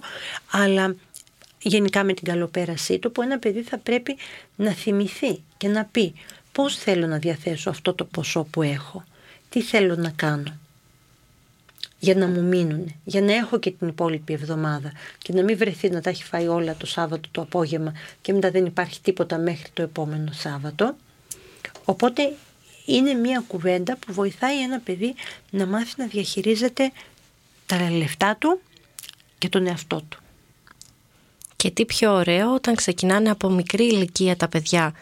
αλλά 0.52 0.96
γενικά 1.62 2.04
με 2.04 2.14
την 2.14 2.24
καλοπέρασή 2.24 3.00
του 3.00 3.12
που 3.12 3.22
ένα 3.22 3.40
παιδί 3.40 3.62
θα 3.62 3.78
πρέπει 3.78 4.18
να 4.56 4.72
θυμηθεί 4.72 5.42
και 5.58 5.68
να 5.68 5.86
πει 5.86 6.14
πώς 6.52 6.76
θέλω 6.76 7.08
να 7.08 7.18
διαθέσω 7.18 7.70
αυτό 7.70 7.94
το 7.94 8.06
ποσό 8.06 8.44
που 8.44 8.62
έχω, 8.62 9.04
τι 9.56 9.62
θέλω 9.62 9.96
να 9.96 10.10
κάνω; 10.10 10.58
Για 12.00 12.16
να 12.16 12.28
μου 12.28 12.44
μείνουν, 12.44 12.96
για 13.04 13.22
να 13.22 13.34
έχω 13.34 13.60
και 13.60 13.72
την 13.72 13.88
υπόλοιπη 13.88 14.34
εβδομάδα 14.34 14.92
και 15.18 15.34
να 15.34 15.44
μην 15.44 15.58
βρεθεί 15.58 15.90
να 15.90 16.02
τα 16.02 16.10
έχει 16.10 16.24
φάει 16.24 16.48
όλα 16.48 16.76
το 16.76 16.86
Σάββατο 16.86 17.30
το 17.32 17.42
απόγευμα 17.42 17.94
και 18.22 18.34
μετά 18.34 18.52
δεν 18.52 18.66
υπάρχει 18.66 19.02
τίποτα 19.02 19.38
μέχρι 19.38 19.70
το 19.74 19.82
επόμενο 19.82 20.32
Σάββατο. 20.32 20.96
Οπότε 21.86 22.34
είναι 22.86 23.14
μια 23.14 23.44
κουβέντα 23.48 23.98
που 23.98 24.14
βοηθάει 24.14 24.62
ένα 24.62 24.80
παιδί 24.80 25.16
να 25.50 25.66
μάθει 25.66 25.94
να 25.98 26.06
διαχειρίζεται 26.06 26.92
τα 27.66 27.92
λεφτά 27.92 28.36
του 28.40 28.62
και 29.38 29.50
τον 29.50 29.68
εαυτό 29.68 30.02
του. 30.10 30.20
Και 31.56 31.72
τι 31.72 31.86
πιο 31.86 32.14
ωραίο 32.14 32.54
όταν 32.54 32.76
ξεκινάνε 32.76 33.30
από 33.30 33.50
μικρή 33.50 33.86
ηλικία 33.86 34.36
τα 34.36 34.48
παιδιά 34.48 34.94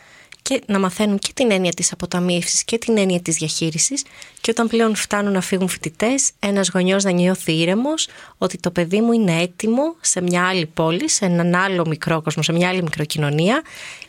και 0.44 0.62
να 0.66 0.80
μαθαίνουν 0.80 1.20
και 1.20 1.32
την 1.34 1.52
έννοια 1.52 1.72
της 1.72 1.92
αποταμίευσης 1.92 2.64
και 2.64 2.78
την 2.78 2.98
έννοια 2.98 3.20
της 3.20 3.36
διαχείρισης. 3.36 4.04
Και 4.42 4.52
όταν 4.52 4.68
πλέον 4.68 4.96
φτάνουν 4.96 5.34
να 5.34 5.42
φύγουν 5.42 5.68
φοιτητές, 5.68 6.32
ένας 6.40 6.70
γονιός 6.70 7.04
να 7.04 7.12
νιώθει 7.12 7.54
ήρεμος 7.54 8.08
ότι 8.38 8.58
το 8.58 8.72
παιδί 8.72 9.02
μου 9.02 9.12
είναι 9.12 9.42
έτοιμο 9.42 9.96
σε 10.02 10.22
μια 10.22 10.48
άλλη 10.48 10.66
πόλη, 10.66 11.10
σε 11.10 11.26
έναν 11.26 11.56
άλλο 11.56 11.86
μικρό 11.88 12.22
κόσμο, 12.22 12.44
σε 12.44 12.52
μια 12.52 12.70
άλλη 12.70 12.84
μικροκοινωνία, 12.84 13.62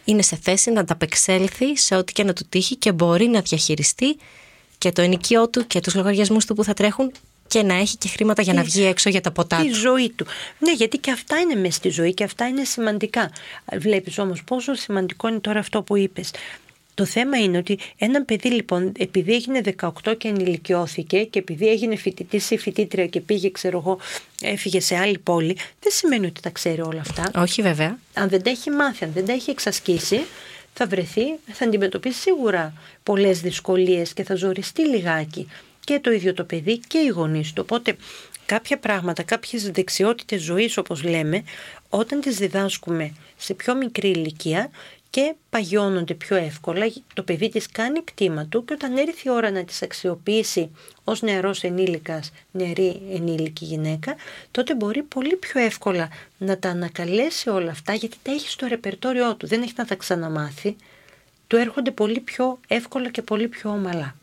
είναι 0.05 0.23
σε 0.23 0.39
θέση 0.43 0.71
να 0.71 0.81
ανταπεξέλθει 0.81 1.77
σε 1.77 1.97
ό,τι 1.97 2.13
και 2.13 2.25
να 2.25 2.33
του 2.33 2.45
τύχει 2.49 2.77
και 2.77 2.93
μπορεί 2.93 3.27
να 3.27 3.41
διαχειριστεί 3.41 4.17
και 4.79 4.93
το 4.93 5.03
ενοικιό 5.03 5.49
του 5.49 5.67
και 5.67 5.81
τους 5.81 5.95
λογαριασμούς 5.95 6.45
του 6.45 6.55
που 6.55 6.65
θα 6.65 6.75
τρέχουν 6.75 7.13
και 7.47 7.63
να 7.63 7.75
έχει 7.75 7.97
και 7.97 8.09
χρήματα 8.09 8.43
για 8.43 8.53
να 8.53 8.63
βγει 8.63 8.85
έξω 8.85 9.09
για 9.11 9.21
τα 9.21 9.31
ποτά 9.31 9.61
τη 9.61 9.69
ζωή 9.69 10.11
του. 10.11 10.27
Ναι, 10.59 10.73
γιατί 10.73 10.99
και 10.99 11.11
αυτά 11.11 11.39
είναι 11.39 11.55
μέσα 11.55 11.73
στη 11.73 11.89
ζωή 11.89 12.15
και 12.15 12.25
αυτά 12.25 12.49
είναι 12.49 12.65
σημαντικά. 12.65 13.31
Βλέπεις 13.79 14.19
όμως 14.19 14.45
πόσο 14.45 14.75
σημαντικό 14.75 15.29
είναι 15.29 15.39
τώρα 15.39 15.59
αυτό 15.59 15.83
που 15.83 15.97
είπες. 15.97 16.31
Το 16.95 17.05
θέμα 17.05 17.39
είναι 17.39 17.59
ότι 17.59 17.79
ένα 17.99 18.23
παιδί 18.23 18.49
λοιπόν, 18.49 18.93
επειδή 18.99 19.35
έγινε 19.35 19.61
18 19.81 20.17
και 20.19 20.29
ενηλικιώθηκε 20.29 21.25
και 21.25 21.39
επειδή 21.39 21.69
έγινε 21.69 21.97
φοιτητή 21.97 22.55
ή 22.55 22.59
φοιτήτρια 22.59 23.07
και 23.07 23.21
πήγε, 23.21 23.51
ξέρω 23.51 23.79
εγώ, 23.79 23.99
έφυγε 24.41 24.81
σε 24.81 24.97
άλλη 24.97 25.19
πόλη, 25.19 25.57
δεν 25.81 25.93
σημαίνει 25.93 26.27
ότι 26.27 26.41
τα 26.41 26.51
ξέρει 26.51 26.81
όλα 26.81 27.01
αυτά. 27.01 27.31
Όχι, 27.35 27.63
βέβαια. 27.63 27.99
Αν 28.15 28.29
δεν 28.29 28.43
τα 28.43 28.51
έχει 28.51 28.71
μάθει, 28.71 29.05
αν 29.05 29.11
δεν 29.15 29.27
τα 29.27 29.33
έχει 29.33 29.51
εξασκήσει, 29.51 30.21
θα 30.73 30.87
βρεθεί, 30.87 31.25
θα 31.53 31.65
αντιμετωπίσει 31.65 32.21
σίγουρα 32.21 32.73
πολλές 33.03 33.41
δυσκολίες 33.41 34.13
και 34.13 34.25
θα 34.25 34.35
ζοριστεί 34.35 34.89
λιγάκι 34.89 35.49
και 35.85 36.01
το 36.01 36.11
ίδιο 36.11 36.35
το 36.35 36.45
παιδί 36.45 36.79
και 36.79 36.99
οι 36.99 37.09
γονείς 37.09 37.53
του. 37.53 37.63
Οπότε 37.65 37.97
κάποια 38.47 38.79
πράγματα, 38.79 39.23
κάποιες 39.23 39.71
δεξιότητες 39.71 40.43
ζωής 40.43 40.77
όπως 40.77 41.03
λέμε, 41.03 41.45
όταν 41.89 42.21
τις 42.21 42.37
διδάσκουμε 42.37 43.15
σε 43.37 43.55
πιο 43.55 43.75
μικρή 43.75 44.09
ηλικία 44.09 44.71
και 45.15 45.35
παγιώνονται 45.51 46.15
πιο 46.15 46.37
εύκολα. 46.37 46.93
Το 47.15 47.23
παιδί 47.23 47.49
της 47.49 47.69
κάνει 47.71 48.05
κτήμα 48.05 48.47
του 48.47 48.65
και 48.65 48.73
όταν 48.73 48.97
έρθει 48.97 49.29
η 49.29 49.31
ώρα 49.31 49.51
να 49.51 49.65
τις 49.65 49.83
αξιοποιήσει 49.83 50.71
ως 51.05 51.23
νεαρός 51.23 51.63
ενήλικας, 51.63 52.33
νεαρή 52.51 53.01
ενήλικη 53.13 53.65
γυναίκα, 53.65 54.15
τότε 54.51 54.75
μπορεί 54.75 55.03
πολύ 55.03 55.37
πιο 55.37 55.61
εύκολα 55.61 56.09
να 56.39 56.59
τα 56.59 56.69
ανακαλέσει 56.69 57.49
όλα 57.49 57.71
αυτά 57.71 57.95
γιατί 57.95 58.17
τα 58.23 58.33
έχει 58.33 58.49
στο 58.49 58.67
ρεπερτόριό 58.67 59.35
του, 59.35 59.47
δεν 59.47 59.63
έχει 59.63 59.73
να 59.77 59.85
τα 59.85 59.95
ξαναμάθει. 59.95 60.77
Του 61.47 61.57
έρχονται 61.57 61.91
πολύ 61.91 62.21
πιο 62.21 62.59
εύκολα 62.67 63.11
και 63.11 63.23
πολύ 63.23 63.49
πιο 63.49 63.71
ομαλά. 63.71 64.15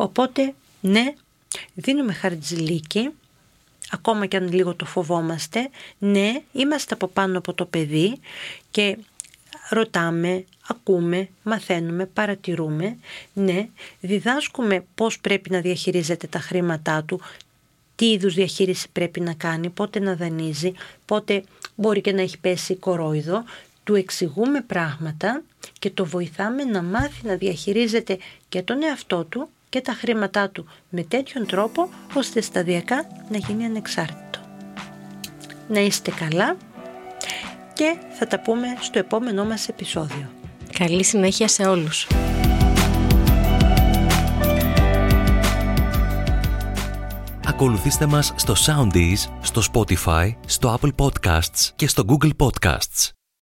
Οπότε, 0.00 0.54
ναι, 0.80 1.12
δίνουμε 1.74 2.12
χαρτζηλίκι, 2.12 3.10
ακόμα 3.90 4.26
και 4.26 4.36
αν 4.36 4.52
λίγο 4.52 4.74
το 4.74 4.84
φοβόμαστε, 4.84 5.70
ναι, 5.98 6.42
είμαστε 6.52 6.94
από 6.94 7.06
πάνω 7.06 7.38
από 7.38 7.54
το 7.54 7.64
παιδί 7.64 8.20
και 8.70 8.98
ρωτάμε, 9.70 10.44
ακούμε, 10.68 11.28
μαθαίνουμε, 11.42 12.06
παρατηρούμε, 12.06 12.96
ναι, 13.32 13.68
διδάσκουμε 14.00 14.84
πώς 14.94 15.20
πρέπει 15.20 15.50
να 15.50 15.60
διαχειρίζεται 15.60 16.26
τα 16.26 16.38
χρήματά 16.38 17.04
του, 17.04 17.20
τι 17.94 18.10
είδους 18.10 18.34
διαχείριση 18.34 18.88
πρέπει 18.92 19.20
να 19.20 19.32
κάνει, 19.32 19.70
πότε 19.70 20.00
να 20.00 20.16
δανείζει, 20.16 20.72
πότε 21.04 21.44
μπορεί 21.74 22.00
και 22.00 22.12
να 22.12 22.22
έχει 22.22 22.38
πέσει 22.38 22.76
κορόιδο, 22.76 23.44
του 23.84 23.94
εξηγούμε 23.94 24.60
πράγματα 24.60 25.42
και 25.78 25.90
το 25.90 26.04
βοηθάμε 26.04 26.64
να 26.64 26.82
μάθει 26.82 27.26
να 27.26 27.34
διαχειρίζεται 27.34 28.18
και 28.48 28.62
τον 28.62 28.82
εαυτό 28.82 29.24
του 29.24 29.48
και 29.68 29.80
τα 29.80 29.92
χρήματά 29.92 30.50
του 30.50 30.66
με 30.88 31.02
τέτοιον 31.02 31.46
τρόπο 31.46 31.88
ώστε 32.14 32.40
σταδιακά 32.40 33.06
να 33.30 33.36
γίνει 33.36 33.64
ανεξάρτητο. 33.64 34.38
Να 35.68 35.80
είστε 35.80 36.10
καλά 36.10 36.56
και 37.72 37.96
θα 38.18 38.26
τα 38.26 38.40
πούμε 38.40 38.66
στο 38.80 38.98
επόμενό 38.98 39.44
μας 39.44 39.68
επεισόδιο. 39.68 40.30
Καλή 40.78 41.04
συνέχεια 41.04 41.48
σε 41.48 41.66
όλους. 41.66 42.06
Ακολουθήστε 47.46 48.06
μας 48.06 48.32
στο 48.36 48.54
Soundees, 48.66 49.30
στο 49.40 49.62
Spotify, 49.72 50.32
στο 50.46 50.78
Apple 50.80 50.92
Podcasts 50.96 51.70
και 51.76 51.88
στο 51.88 52.04
Google 52.08 52.30
Podcasts. 52.36 53.17